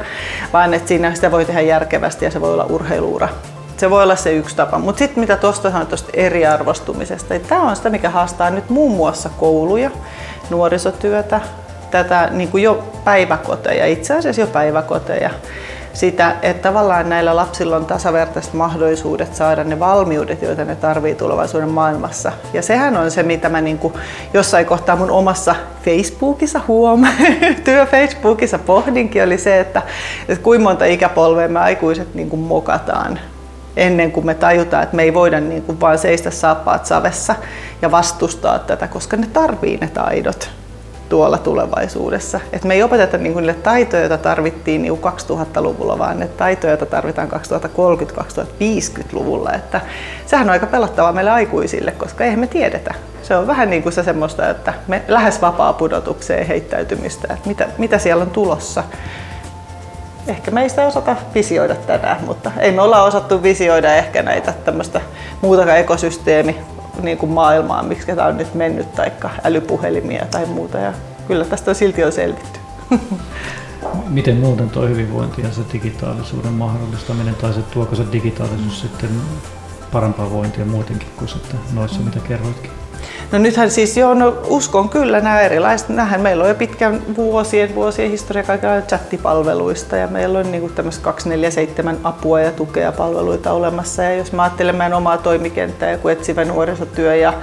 vaan 0.54 0.74
että 0.74 0.88
siinä 0.88 1.15
sitä 1.15 1.32
voi 1.32 1.46
tehdä 1.46 1.62
järkevästi 1.62 2.26
ja 2.26 2.32
se 2.32 2.41
voi 2.41 2.54
olla 2.54 2.65
urheiluura 2.69 3.30
se 3.78 3.90
voi 3.90 4.04
olla 4.04 4.16
se 4.16 4.34
yksi 4.34 4.56
tapa. 4.56 4.80
Mutta 4.80 5.00
sitten 5.00 5.20
mitä 5.20 5.38
tuosta 5.38 5.72
sanoit 5.72 5.90
tuosta 5.90 6.10
eriarvostumisesta, 6.14 7.34
niin 7.34 7.48
tämä 7.48 7.70
on 7.70 7.76
sitä, 7.76 7.90
mikä 7.90 8.10
haastaa 8.10 8.50
nyt 8.50 8.70
muun 8.70 8.96
muassa 8.96 9.30
kouluja, 9.30 9.92
nuorisotyötä, 10.50 11.42
tätä 11.92 12.30
niin 12.32 12.50
kuin 12.50 12.64
jo 12.64 12.84
päiväkoteja, 13.04 13.86
itse 13.86 14.18
asiassa 14.18 14.42
jo 14.42 14.48
päiväkoteja. 14.48 15.30
Sitä, 15.94 16.36
että 16.42 16.62
tavallaan 16.70 17.10
näillä 17.10 17.36
lapsilla 17.36 17.76
on 17.76 17.86
tasavertaiset 17.86 18.54
mahdollisuudet 18.54 19.36
saada 19.36 19.64
ne 19.64 19.80
valmiudet, 19.80 20.42
joita 20.42 20.66
ne 20.66 20.76
tarvii 20.76 21.16
tulevaisuuden 21.16 21.70
maailmassa. 21.70 22.32
Ja 22.54 22.62
sehän 22.62 22.98
on 22.98 23.12
se, 23.12 23.24
mitä 23.24 23.50
mä 23.50 23.62
niin 23.62 23.78
kuin 23.78 23.94
jossain 24.34 24.66
kohtaa 24.66 24.96
mun 24.96 25.12
omassa 25.12 25.56
Facebookissa 25.86 26.62
huom, 26.68 27.06
työ 27.66 27.86
Facebookissa 27.86 28.60
pohdinkin, 28.60 29.24
oli 29.24 29.38
se, 29.38 29.60
että, 29.60 29.82
että 30.28 30.44
kuinka 30.44 30.64
monta 30.64 30.86
ikäpolvea 30.86 31.48
me 31.48 31.60
aikuiset 31.60 32.16
niin 32.16 32.30
kuin 32.30 32.40
mokataan 32.40 33.20
ennen 33.78 34.12
kuin 34.12 34.26
me 34.26 34.34
tajutaan, 34.34 34.84
että 34.84 34.96
me 34.96 35.04
ei 35.04 35.14
voida 35.14 35.40
niin 35.40 35.62
kuin 35.62 35.80
vaan 35.80 35.98
seistä 35.98 36.32
saappaat 36.32 36.86
savessa 36.86 37.36
ja 37.82 37.92
vastustaa 37.92 38.60
tätä, 38.60 38.88
koska 38.88 39.18
ne 39.18 39.28
tarvii 39.34 39.78
ne 39.78 39.88
taidot 39.88 40.50
tuolla 41.10 41.38
tulevaisuudessa. 41.38 42.40
Et 42.54 42.64
me 42.64 42.74
ei 42.74 42.84
opeteta 42.84 43.18
niin 43.18 43.36
niille 43.36 43.54
taitoja, 43.54 44.02
joita 44.02 44.18
tarvittiin 44.18 44.82
niin 44.82 44.94
2000-luvulla, 44.94 46.00
vaan 46.00 46.20
ne 46.20 46.28
taitoja, 46.28 46.72
joita 46.72 46.86
tarvitaan 46.86 47.32
2030-2050-luvulla. 47.32 49.54
Että 49.54 49.82
sehän 50.26 50.48
on 50.48 50.52
aika 50.52 50.66
pelottavaa 50.66 51.12
meille 51.12 51.32
aikuisille, 51.32 51.92
koska 51.92 52.24
eihän 52.24 52.40
me 52.40 52.48
tiedetä. 52.48 52.94
Se 53.22 53.36
on 53.36 53.48
vähän 53.48 53.70
niin 53.70 53.84
kuin 53.84 53.94
se 53.94 54.04
semmoista, 54.04 54.50
että 54.50 54.74
me 54.88 55.02
lähes 55.08 55.42
vapaa 55.42 55.74
pudotukseen 55.74 56.48
heittäytymistä, 56.48 57.34
että 57.34 57.50
mitä, 57.50 57.68
mitä 57.78 57.98
siellä 57.98 58.22
on 58.22 58.30
tulossa 58.30 58.84
ehkä 60.28 60.52
meistä 60.52 60.82
ei 60.82 60.88
osata 60.88 61.16
visioida 61.36 61.76
tänään, 61.76 62.24
mutta 62.26 62.52
ei 62.60 62.72
me 62.72 62.82
olla 62.82 63.04
osattu 63.04 63.44
visioida 63.44 63.96
ehkä 63.96 64.24
näitä 64.24 64.54
tämmöistä 64.66 65.02
muutakaan 65.42 65.78
ekosysteemi 65.78 66.56
niin 67.02 67.18
kuin 67.18 67.32
maailmaa, 67.32 67.84
miksi 67.84 68.06
tämä 68.06 68.28
on 68.28 68.38
nyt 68.38 68.54
mennyt, 68.54 68.96
tai 68.96 69.12
älypuhelimia 69.44 70.26
tai 70.32 70.46
muuta. 70.46 70.78
Ja 70.78 70.94
kyllä 71.28 71.46
tästä 71.46 71.72
on 71.72 71.76
silti 71.76 72.04
on 72.04 72.12
selvitty. 72.12 72.60
Miten 74.08 74.38
muuten 74.38 74.70
tuo 74.70 74.88
hyvinvointi 74.88 75.42
ja 75.42 75.52
se 75.52 75.62
digitaalisuuden 75.74 76.54
mahdollistaminen, 76.54 77.36
tai 77.36 77.54
se 77.54 77.62
tuoko 77.62 77.96
se 77.96 78.04
digitaalisuus 78.12 78.82
sitten 78.82 79.10
parempaa 79.92 80.32
vointia 80.32 80.66
muutenkin 80.66 81.08
kuin 81.18 81.30
sitten 81.30 81.60
noissa, 81.74 82.00
mitä 82.00 82.20
kerroitkin? 82.20 82.72
No 83.31 83.39
nythän 83.39 83.71
siis 83.71 83.97
joo, 83.97 84.13
no 84.13 84.38
uskon 84.47 84.89
kyllä 84.89 85.19
nämä 85.19 85.41
erilaiset. 85.41 85.89
Nähän 85.89 86.21
meillä 86.21 86.43
on 86.43 86.49
jo 86.49 86.55
pitkän 86.55 87.01
vuosien, 87.15 87.75
vuosien 87.75 88.12
historia 88.12 88.43
kaikilla 88.43 88.81
chattipalveluista 88.81 89.97
ja 89.97 90.08
meillä 90.08 90.39
on 90.39 90.51
niin 90.51 90.71
tämmöistä 90.75 91.03
247 91.03 91.97
apua 92.03 92.41
ja 92.41 92.51
tukea 92.51 92.91
palveluita 92.91 93.51
olemassa. 93.51 94.03
Ja 94.03 94.15
jos 94.15 94.31
mä 94.31 94.43
ajattelen 94.43 94.75
meidän 94.75 94.97
omaa 94.97 95.17
toimikenttää 95.17 95.91
ja 95.91 95.97
kun 95.97 96.12
etsivä 96.12 96.45
nuorisotyö 96.45 97.15
ja 97.15 97.34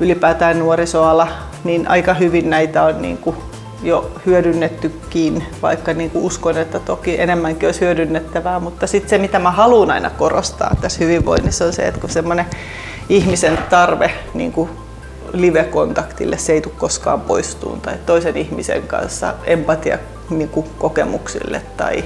ylipäätään 0.00 0.58
nuorisoala, 0.58 1.28
niin 1.64 1.88
aika 1.88 2.14
hyvin 2.14 2.50
näitä 2.50 2.82
on 2.82 3.02
niin 3.02 3.18
kuin 3.18 3.36
jo 3.82 4.10
hyödynnettykin, 4.26 5.44
vaikka 5.62 5.92
niin 5.92 6.10
kuin 6.10 6.24
uskon, 6.24 6.58
että 6.58 6.78
toki 6.78 7.20
enemmänkin 7.20 7.68
olisi 7.68 7.80
hyödynnettävää, 7.80 8.60
mutta 8.60 8.86
sitten 8.86 9.10
se, 9.10 9.18
mitä 9.18 9.38
mä 9.38 9.50
haluan 9.50 9.90
aina 9.90 10.10
korostaa 10.10 10.76
tässä 10.80 11.04
hyvinvoinnissa 11.04 11.64
on 11.64 11.72
se, 11.72 11.88
että 11.88 12.00
kun 12.00 12.10
semmoinen 12.10 12.46
ihmisen 13.08 13.58
tarve 13.70 14.10
niin 14.34 14.52
kuin 14.52 14.70
live-kontaktille, 15.34 16.38
se 16.38 16.52
ei 16.52 16.60
tule 16.60 16.74
koskaan 16.78 17.20
poistuun, 17.20 17.80
tai 17.80 17.94
toisen 18.06 18.36
ihmisen 18.36 18.82
kanssa 18.82 19.34
empatia 19.44 19.98
niin 20.30 20.48
kuin 20.48 20.66
kokemuksille 20.78 21.62
tai 21.76 22.04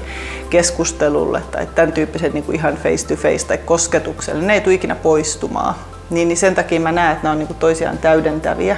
keskustelulle 0.51 1.43
tai 1.51 1.67
tämän 1.75 1.93
tyyppiset 1.93 2.35
niin 2.35 2.45
kuin 2.45 2.57
ihan 2.57 2.77
face 2.77 3.07
to 3.07 3.17
face 3.17 3.47
tai 3.47 3.59
kosketukselle, 3.59 4.45
ne 4.45 4.55
ei 4.55 4.61
tule 4.61 4.75
ikinä 4.75 4.95
poistumaan. 4.95 5.75
Niin, 6.11 6.29
niin 6.29 6.37
sen 6.37 6.55
takia 6.55 6.81
mä 6.81 6.93
näen, 6.93 7.13
että 7.13 7.29
ne 7.29 7.31
on 7.31 7.39
niin 7.39 7.47
kuin 7.47 7.59
toisiaan 7.59 7.99
täydentäviä. 7.99 8.77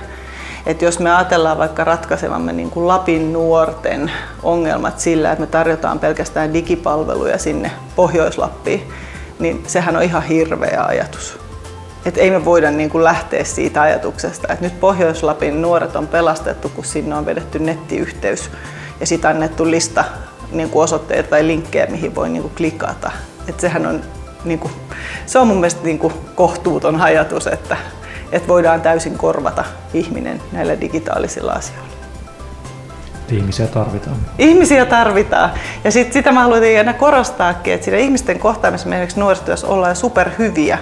Et 0.66 0.82
jos 0.82 0.98
me 0.98 1.14
ajatellaan 1.14 1.58
vaikka 1.58 1.84
ratkaisevamme 1.84 2.52
niin 2.52 2.70
kuin 2.70 2.88
Lapin 2.88 3.32
nuorten 3.32 4.12
ongelmat 4.42 5.00
sillä, 5.00 5.32
että 5.32 5.40
me 5.40 5.46
tarjotaan 5.46 5.98
pelkästään 5.98 6.52
digipalveluja 6.52 7.38
sinne 7.38 7.70
Pohjois-Lappiin, 7.96 8.92
niin 9.38 9.62
sehän 9.66 9.96
on 9.96 10.02
ihan 10.02 10.22
hirveä 10.22 10.84
ajatus. 10.88 11.39
Et 12.04 12.18
ei 12.18 12.30
me 12.30 12.44
voida 12.44 12.70
niin 12.70 12.90
kuin 12.90 13.04
lähteä 13.04 13.44
siitä 13.44 13.82
ajatuksesta, 13.82 14.52
että 14.52 14.64
nyt 14.64 14.80
Pohjois-Lapin 14.80 15.62
nuoret 15.62 15.96
on 15.96 16.06
pelastettu, 16.06 16.68
kun 16.68 16.84
sinne 16.84 17.14
on 17.14 17.26
vedetty 17.26 17.58
nettiyhteys 17.58 18.50
ja 19.00 19.06
sitten 19.06 19.30
annettu 19.30 19.70
lista 19.70 20.04
niin 20.52 20.70
kuin 20.70 20.84
osoitteita 20.84 21.30
tai 21.30 21.46
linkkejä, 21.46 21.86
mihin 21.86 22.14
voi 22.14 22.28
niin 22.28 22.42
kuin 22.42 22.54
klikata. 22.56 23.10
Et 23.48 23.60
sehän 23.60 23.86
on, 23.86 24.00
niin 24.44 24.58
kuin, 24.58 24.72
se 25.26 25.38
on 25.38 25.46
mun 25.46 25.56
mielestä 25.56 25.84
niin 25.84 25.98
kuin 25.98 26.14
kohtuuton 26.34 27.00
ajatus, 27.00 27.46
että, 27.46 27.76
että 28.32 28.48
voidaan 28.48 28.80
täysin 28.80 29.18
korvata 29.18 29.64
ihminen 29.94 30.42
näillä 30.52 30.80
digitaalisilla 30.80 31.52
asioilla. 31.52 31.90
ihmisiä 33.30 33.66
tarvitaan. 33.66 34.16
Ihmisiä 34.38 34.84
tarvitaan. 34.84 35.50
Ja 35.84 35.90
sit 35.90 36.12
sitä 36.12 36.32
mä 36.32 36.42
haluan 36.42 36.62
aina 36.78 36.92
korostaakin, 36.92 37.74
että 37.74 37.84
siinä 37.84 37.98
ihmisten 37.98 38.38
kohtaamisessa 38.38 38.88
esimerkiksi 38.88 39.20
nuorisotyössä 39.20 39.66
ollaan 39.66 39.96
superhyviä, 39.96 40.78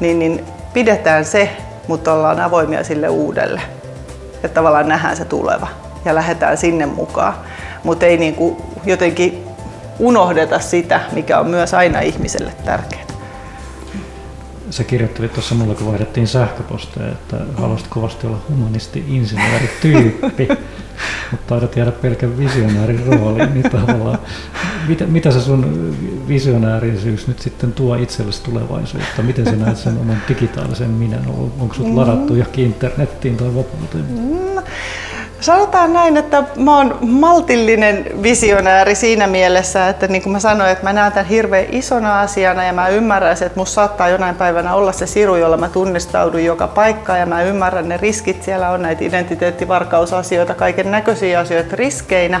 niin, 0.00 0.18
niin 0.18 0.44
pidetään 0.72 1.24
se, 1.24 1.56
mutta 1.88 2.12
ollaan 2.12 2.40
avoimia 2.40 2.84
sille 2.84 3.08
uudelle. 3.08 3.60
Että 4.34 4.48
tavallaan 4.48 4.88
nähdään 4.88 5.16
se 5.16 5.24
tuleva 5.24 5.68
ja 6.04 6.14
lähdetään 6.14 6.56
sinne 6.56 6.86
mukaan. 6.86 7.34
Mutta 7.84 8.06
ei 8.06 8.16
niin 8.16 8.34
kuin 8.34 8.56
jotenkin 8.86 9.44
unohdeta 9.98 10.58
sitä, 10.58 11.00
mikä 11.12 11.40
on 11.40 11.46
myös 11.46 11.74
aina 11.74 12.00
ihmiselle 12.00 12.52
tärkeää. 12.64 13.04
Sä 14.70 14.84
kirjoittelit 14.84 15.32
tuossa 15.32 15.54
mulle, 15.54 15.74
kun 15.74 15.86
vaihdettiin 15.86 16.28
sähköposteja, 16.28 17.12
että 17.12 17.36
haluaisit 17.54 17.88
kovasti 17.88 18.26
olla 18.26 18.38
humanisti-insinöörityyppi, 18.50 20.48
mutta 21.30 21.46
taidat 21.46 21.76
jäädä 21.76 21.92
pelkän 21.92 22.38
visionäärin 22.38 23.06
rooliin, 23.06 23.54
niin 23.54 23.70
tavallaan 23.70 24.18
mitä, 24.88 25.06
mitä 25.06 25.30
se 25.30 25.40
sun 25.40 25.94
visionäärisyys 26.28 27.28
nyt 27.28 27.38
sitten 27.38 27.72
tuo 27.72 27.94
itsellesi 27.94 28.42
tulevaisuutta? 28.42 29.22
Miten 29.22 29.44
sä 29.44 29.56
näet 29.56 29.76
sen 29.76 29.98
oman 29.98 30.22
digitaalisen 30.28 30.90
minä? 30.90 31.16
Onko 31.58 31.74
sut 31.74 31.94
ladattu 31.94 32.34
johonkin 32.34 32.64
internettiin 32.64 33.36
tai 33.36 33.48
vapauteen? 33.48 34.04
Mm. 34.08 34.62
Sanotaan 35.44 35.92
näin, 35.92 36.16
että 36.16 36.44
mä 36.56 36.76
oon 36.76 36.98
maltillinen 37.00 38.06
visionääri 38.22 38.94
siinä 38.94 39.26
mielessä, 39.26 39.88
että 39.88 40.06
niin 40.06 40.22
kuin 40.22 40.32
mä 40.32 40.40
sanoin, 40.40 40.70
että 40.70 40.84
mä 40.84 40.92
näen 40.92 41.12
tämän 41.12 41.26
hirveän 41.26 41.66
isona 41.72 42.20
asiana 42.20 42.64
ja 42.64 42.72
mä 42.72 42.88
ymmärrän, 42.88 43.32
että 43.32 43.52
musta 43.54 43.74
saattaa 43.74 44.08
jonain 44.08 44.34
päivänä 44.34 44.74
olla 44.74 44.92
se 44.92 45.06
siru, 45.06 45.36
jolla 45.36 45.56
mä 45.56 45.68
tunnistaudun 45.68 46.44
joka 46.44 46.68
paikkaan 46.68 47.20
ja 47.20 47.26
mä 47.26 47.42
ymmärrän 47.42 47.88
ne 47.88 47.96
riskit. 47.96 48.42
Siellä 48.42 48.70
on 48.70 48.82
näitä 48.82 49.04
identiteettivarkausasioita, 49.04 50.54
kaiken 50.54 50.90
näköisiä 50.90 51.40
asioita 51.40 51.76
riskeinä. 51.76 52.40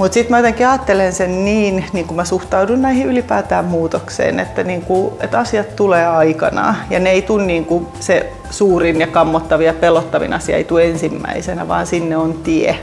Mutta 0.00 0.14
sitten 0.14 0.30
mä 0.30 0.38
jotenkin 0.38 0.68
ajattelen 0.68 1.12
sen 1.12 1.44
niin, 1.44 1.84
niin 1.92 2.06
kuin 2.06 2.16
mä 2.16 2.24
suhtaudun 2.24 2.82
näihin 2.82 3.06
ylipäätään 3.06 3.64
muutokseen, 3.64 4.40
että, 4.40 4.62
niin 4.62 4.82
kuin, 4.82 5.14
että 5.20 5.38
asiat 5.38 5.76
tulee 5.76 6.06
aikanaan 6.06 6.76
ja 6.90 6.98
ne 6.98 7.10
ei 7.10 7.22
tule 7.22 7.44
niin 7.44 7.64
kuin 7.64 7.86
se 8.00 8.32
suurin 8.50 9.00
ja 9.00 9.06
kammottavin 9.06 9.66
ja 9.66 9.74
pelottavin 9.74 10.32
asia 10.32 10.56
ei 10.56 10.64
tule 10.64 10.84
ensimmäisenä, 10.84 11.68
vaan 11.68 11.86
sinne 11.86 12.16
on 12.16 12.34
tie. 12.34 12.76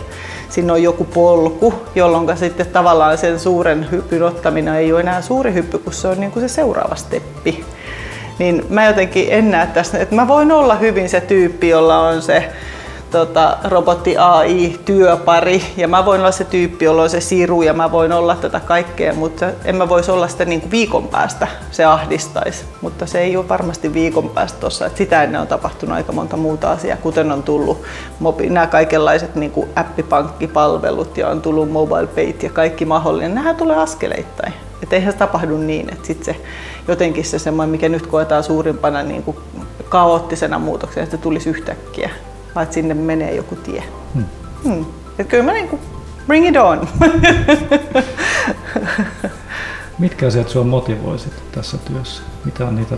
Sinne 0.50 0.74
on 0.74 0.84
joku 0.84 1.04
polku, 1.04 1.74
jolloin 1.96 2.38
sitten 2.38 2.68
tavallaan 2.68 3.18
sen 3.18 3.40
suuren 3.40 3.92
hypyn 3.92 4.24
ottaminen 4.24 4.76
ei 4.76 4.94
ole 4.94 5.00
enää 5.00 5.22
suuri 5.22 5.54
hyppy, 5.54 5.78
kun 5.78 5.94
se 5.94 6.08
on 6.08 6.20
niin 6.20 6.32
kuin 6.32 6.50
se 6.50 6.54
seuraava 6.54 6.96
steppi. 6.96 7.66
Niin 8.40 8.66
mä 8.70 8.86
jotenkin 8.86 9.28
en 9.30 9.52
näe 9.52 9.68
tässä, 9.68 10.00
että 10.00 10.16
mä 10.16 10.28
voin 10.28 10.52
olla 10.52 10.76
hyvin 10.76 11.10
se 11.10 11.22
tyyppi, 11.22 11.70
jolla 11.70 12.00
on 12.00 12.22
se 12.22 12.50
tota, 13.12 13.58
robotti 13.64 14.18
AI 14.18 14.80
työpari 14.86 15.64
ja 15.78 15.88
mä 15.88 16.06
voin 16.06 16.22
olla 16.22 16.32
se 16.32 16.44
tyyppi, 16.44 16.86
jolla 16.86 17.02
on 17.02 17.10
se 17.10 17.22
siru 17.22 17.62
ja 17.62 17.74
mä 17.74 17.92
voin 17.92 18.12
olla 18.12 18.36
tätä 18.36 18.60
kaikkea, 18.60 19.14
mutta 19.14 19.46
en 19.66 19.76
mä 19.76 19.90
voisi 19.90 20.12
olla 20.12 20.28
sitä 20.28 20.46
niin 20.46 20.62
kuin 20.62 20.72
viikon 20.72 21.08
päästä, 21.08 21.48
se 21.72 21.86
ahdistaisi. 21.86 22.66
Mutta 22.82 23.06
se 23.06 23.20
ei 23.20 23.38
ole 23.38 23.50
varmasti 23.50 23.94
viikon 23.94 24.30
päästä 24.30 24.60
tuossa, 24.60 24.90
sitä 24.96 25.24
ennen 25.24 25.42
on 25.42 25.48
tapahtunut 25.48 25.96
aika 25.96 26.12
monta 26.12 26.38
muuta 26.38 26.72
asiaa, 26.72 26.98
kuten 26.98 27.32
on 27.32 27.44
tullut 27.44 27.82
mobi- 28.20 28.50
nämä 28.50 28.68
kaikenlaiset 28.68 29.36
niin 29.36 29.52
kuin 29.52 29.70
appipankkipalvelut 29.76 31.18
ja 31.18 31.30
on 31.30 31.42
tullut 31.42 31.72
mobile 31.72 32.08
payt 32.08 32.44
ja 32.44 32.50
kaikki 32.50 32.86
mahdollinen. 32.86 33.36
Nämähän 33.36 33.56
tulee 33.56 33.78
askeleittain. 33.78 34.54
Että 34.84 34.96
eihän 34.96 35.14
se 35.14 35.18
tapahdu 35.18 35.58
niin, 35.58 35.94
että 35.94 36.08
sitten 36.08 36.36
se 36.36 36.42
jotenkin 36.88 37.26
se 37.26 37.40
semmoinen, 37.40 37.72
mikä 37.72 37.90
nyt 37.90 38.08
koetaan 38.08 38.44
suurimpana 38.44 39.04
niin 39.04 39.24
kuin 39.24 39.38
kaoottisena 39.90 40.60
muutoksena, 40.60 41.04
että 41.04 41.18
se 41.18 41.24
tulisi 41.24 41.50
yhtäkkiä 41.50 42.10
vaan 42.58 42.64
että 42.64 42.74
sinne 42.74 42.94
menee 42.94 43.36
joku 43.36 43.56
tie. 43.56 43.84
Hmm. 44.14 44.26
Hmm. 44.64 44.86
Et 45.20 45.28
kyllä 45.28 45.44
mä 45.44 45.54
niin 45.54 45.68
kuin, 45.68 45.82
bring 46.28 46.48
it 46.48 46.58
on. 46.58 46.88
Mitkä 50.00 50.28
asiat 50.28 50.50
sinua 50.50 50.66
motivoisit 50.66 51.34
tässä 51.52 51.78
työssä? 51.78 52.24
Mitä 52.46 52.66
on 52.66 52.76
niitä 52.76 52.98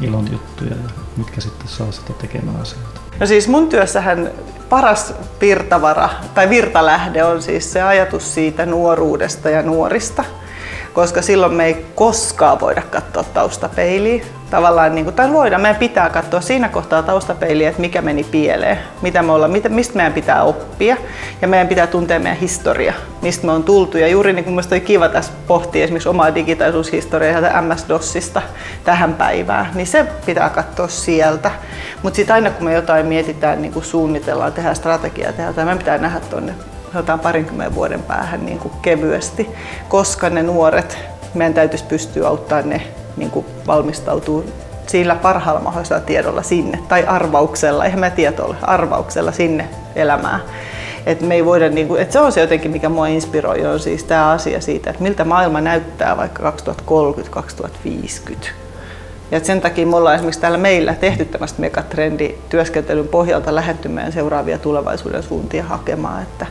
ilon 0.00 0.28
juttuja 0.32 0.70
ja 0.70 0.90
mitkä 1.16 1.40
sitten 1.40 1.68
saa 1.68 1.92
sitä 1.92 2.12
tekemään 2.12 2.60
asioita? 2.60 3.00
No 3.20 3.26
siis 3.26 3.48
mun 3.48 3.68
työssähän 3.68 4.30
paras 4.68 5.14
virtavara 5.40 6.08
tai 6.34 6.50
virtalähde 6.50 7.24
on 7.24 7.42
siis 7.42 7.72
se 7.72 7.82
ajatus 7.82 8.34
siitä 8.34 8.66
nuoruudesta 8.66 9.50
ja 9.50 9.62
nuorista 9.62 10.24
koska 10.92 11.22
silloin 11.22 11.54
me 11.54 11.66
ei 11.66 11.86
koskaan 11.94 12.60
voida 12.60 12.82
katsoa 12.82 13.24
taustapeiliä. 13.24 14.24
Tavallaan, 14.50 14.94
niin 14.94 15.04
kuin, 15.04 15.14
tai 15.14 15.32
voidaan, 15.32 15.62
meidän 15.62 15.76
pitää 15.76 16.10
katsoa 16.10 16.40
siinä 16.40 16.68
kohtaa 16.68 17.02
taustapeiliä, 17.02 17.68
että 17.68 17.80
mikä 17.80 18.02
meni 18.02 18.24
pieleen, 18.24 18.78
mitä 19.02 19.22
me 19.22 19.32
ollaan, 19.32 19.50
mistä 19.68 19.96
meidän 19.96 20.12
pitää 20.12 20.42
oppia 20.42 20.96
ja 21.42 21.48
meidän 21.48 21.68
pitää 21.68 21.86
tuntea 21.86 22.18
meidän 22.18 22.38
historia, 22.38 22.94
mistä 23.22 23.46
me 23.46 23.52
on 23.52 23.64
tultu. 23.64 23.98
Ja 23.98 24.08
juuri 24.08 24.32
niin 24.32 24.44
kuin 24.44 24.54
mielestäni 24.54 24.80
kiva 24.80 25.08
tässä 25.08 25.32
pohtia 25.46 25.84
esimerkiksi 25.84 26.08
omaa 26.08 26.34
digitaalisuushistoriaa 26.34 27.40
sieltä 27.40 27.60
MS-DOSista 27.60 28.42
tähän 28.84 29.14
päivään, 29.14 29.66
niin 29.74 29.86
se 29.86 30.06
pitää 30.26 30.50
katsoa 30.50 30.88
sieltä. 30.88 31.50
Mutta 32.02 32.16
sitten 32.16 32.34
aina 32.34 32.50
kun 32.50 32.64
me 32.64 32.74
jotain 32.74 33.06
mietitään, 33.06 33.62
niin 33.62 33.72
kuin 33.72 33.84
suunnitellaan, 33.84 34.52
tehdään 34.52 34.76
strategiaa, 34.76 35.32
tehdään 35.32 35.48
jotain, 35.48 35.66
meidän 35.66 35.78
pitää 35.78 35.98
nähdä 35.98 36.20
tuonne 36.20 36.54
sanotaan 36.92 37.20
parinkymmenen 37.20 37.74
vuoden 37.74 38.02
päähän 38.02 38.46
niin 38.46 38.58
kuin 38.58 38.72
kevyesti, 38.82 39.48
koska 39.88 40.30
ne 40.30 40.42
nuoret, 40.42 40.98
meidän 41.34 41.54
täytyisi 41.54 41.84
pystyä 41.84 42.28
auttamaan 42.28 42.68
ne 42.68 42.82
niin 43.18 43.30
kuin 43.30 43.46
valmistautuu 43.66 44.44
sillä 44.86 45.14
parhaalla 45.14 45.60
mahdollisella 45.60 46.00
tiedolla 46.00 46.42
sinne, 46.42 46.78
tai 46.88 47.06
arvauksella, 47.06 47.84
eihän 47.84 48.00
mä 48.00 48.10
tieto 48.10 48.44
ole, 48.44 48.56
arvauksella 48.62 49.32
sinne 49.32 49.68
elämään. 49.96 50.40
Et 51.06 51.20
me 51.20 51.34
ei 51.34 51.44
voida, 51.44 51.68
niin 51.68 51.88
kuin, 51.88 52.02
et 52.02 52.12
se 52.12 52.20
on 52.20 52.32
se 52.32 52.40
jotenkin, 52.40 52.70
mikä 52.70 52.88
mua 52.88 53.06
inspiroi, 53.06 53.66
on 53.66 53.80
siis 53.80 54.04
tämä 54.04 54.30
asia 54.30 54.60
siitä, 54.60 54.90
että 54.90 55.02
miltä 55.02 55.24
maailma 55.24 55.60
näyttää 55.60 56.16
vaikka 56.16 56.54
2030-2050. 58.34 58.34
Ja 59.30 59.40
sen 59.44 59.60
takia 59.60 59.86
me 59.86 59.96
ollaan 59.96 60.14
esimerkiksi 60.14 60.40
täällä 60.40 60.58
meillä 60.58 60.94
tehty 60.94 61.24
tämmöistä 61.24 61.60
megatrendityöskentelyn 61.60 63.08
pohjalta 63.08 63.54
lähetty 63.54 63.90
seuraavia 64.10 64.58
tulevaisuuden 64.58 65.22
suuntia 65.22 65.64
hakemaan, 65.64 66.22
että, 66.22 66.46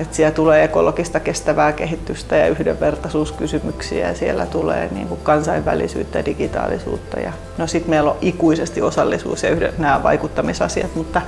että 0.00 0.16
siellä 0.16 0.34
tulee 0.34 0.64
ekologista 0.64 1.20
kestävää 1.20 1.72
kehitystä 1.72 2.36
ja 2.36 2.46
yhdenvertaisuuskysymyksiä 2.46 4.08
ja 4.08 4.14
siellä 4.14 4.46
tulee 4.46 4.88
niin 4.92 5.08
kuin 5.08 5.20
kansainvälisyyttä 5.22 6.18
ja 6.18 6.24
digitaalisuutta. 6.24 7.20
Ja 7.20 7.32
no 7.58 7.66
sitten 7.66 7.90
meillä 7.90 8.10
on 8.10 8.16
ikuisesti 8.20 8.82
osallisuus 8.82 9.42
ja 9.42 9.50
yhden, 9.50 9.72
nämä 9.78 10.02
vaikuttamisasiat, 10.02 10.94
mutta, 10.94 11.22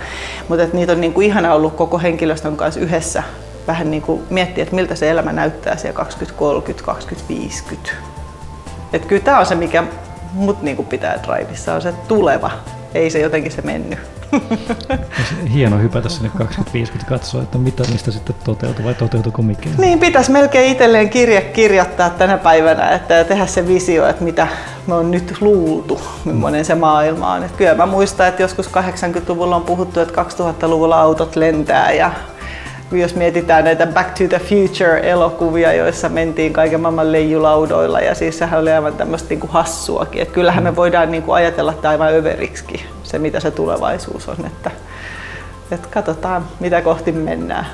mutta 0.49 0.65
että 0.65 0.77
niitä 0.77 0.93
on 0.93 1.01
niin 1.01 1.13
kuin 1.13 1.27
ihana 1.27 1.55
ollut 1.55 1.77
koko 1.77 1.99
henkilöstön 1.99 2.57
kanssa 2.57 2.81
yhdessä 2.81 3.23
vähän 3.67 3.91
niin 3.91 4.03
kuin 4.03 4.23
miettiä, 4.31 4.63
että 4.63 4.75
miltä 4.75 4.95
se 4.95 5.11
elämä 5.11 5.33
näyttää 5.33 5.77
siellä 5.77 5.97
2030, 5.97 6.85
2050. 6.87 7.91
Että 8.93 9.09
kyllä 9.09 9.23
tämä 9.23 9.39
on 9.39 9.47
se, 9.47 9.55
mikä 9.55 9.85
mut 10.33 10.63
niin 10.63 10.77
kuin 10.77 10.89
pitää 10.89 11.19
drivissa 11.23 11.75
on 11.75 11.83
se 11.83 11.93
tuleva, 12.09 12.51
ei 12.95 13.11
se 13.11 13.19
jotenkin 13.19 13.53
se 13.53 13.63
mennyt. 13.63 13.99
Hieno 15.55 15.79
hypätä 15.79 16.09
sinne 16.09 16.31
2050 16.39 17.11
katsoa, 17.11 17.43
että 17.43 17.59
mitä 17.59 17.83
niistä 17.83 18.11
sitten 18.11 18.37
toteutuu 18.45 18.85
vai 18.85 18.95
toteutuuko 18.95 19.43
mikään. 19.43 19.75
Niin, 19.79 20.01
pitäisi 20.01 20.31
melkein 20.31 20.73
itselleen 20.73 21.11
kirje 21.11 21.41
kirjoittaa 21.41 22.11
tänä 22.11 22.39
päivänä 22.39 22.91
että 22.91 23.25
tehdä 23.25 23.47
se 23.47 23.69
visio, 23.69 24.09
että 24.09 24.25
mitä 24.25 24.47
me 24.87 24.95
on 24.95 25.11
nyt 25.11 25.41
luultu, 25.41 26.01
millainen 26.25 26.65
se 26.65 26.75
maailma 26.75 27.33
on. 27.33 27.45
Että 27.45 27.59
kyllä 27.59 27.75
mä 27.75 27.87
muistan, 27.87 28.29
että 28.29 28.43
joskus 28.43 28.71
80-luvulla 28.71 29.57
on 29.57 29.63
puhuttu, 29.63 30.01
että 30.01 30.23
2000-luvulla 30.23 31.01
autot 31.01 31.37
lentää 31.37 31.93
ja 31.93 32.13
jos 33.01 33.15
mietitään 33.15 33.65
näitä 33.65 33.87
Back 33.87 34.11
to 34.19 34.25
the 34.29 34.39
Future-elokuvia, 34.39 35.73
joissa 35.73 36.09
mentiin 36.09 36.53
kaiken 36.53 36.81
maailman 36.81 37.13
leijulaudoilla 37.13 38.01
ja 38.01 38.15
siis 38.15 38.39
sehän 38.39 38.61
oli 38.61 38.73
aivan 38.73 38.95
tämmöistä 38.95 39.29
niin 39.29 39.41
kuin 39.41 39.51
hassuakin. 39.51 40.23
Että 40.23 40.35
kyllähän 40.35 40.65
me 40.65 40.77
voidaan 40.77 41.11
niin 41.11 41.23
kuin 41.23 41.37
ajatella 41.37 41.73
tämä 41.73 41.93
aivan 41.93 42.15
överiksi, 42.15 42.87
se 43.03 43.19
mitä 43.19 43.41
se 43.41 43.51
tulevaisuus 43.51 44.29
on. 44.29 44.37
Että, 44.47 44.71
että 45.71 45.89
katsotaan, 45.91 46.45
mitä 46.61 46.83
kohti 46.83 47.13
mennään. 47.13 47.67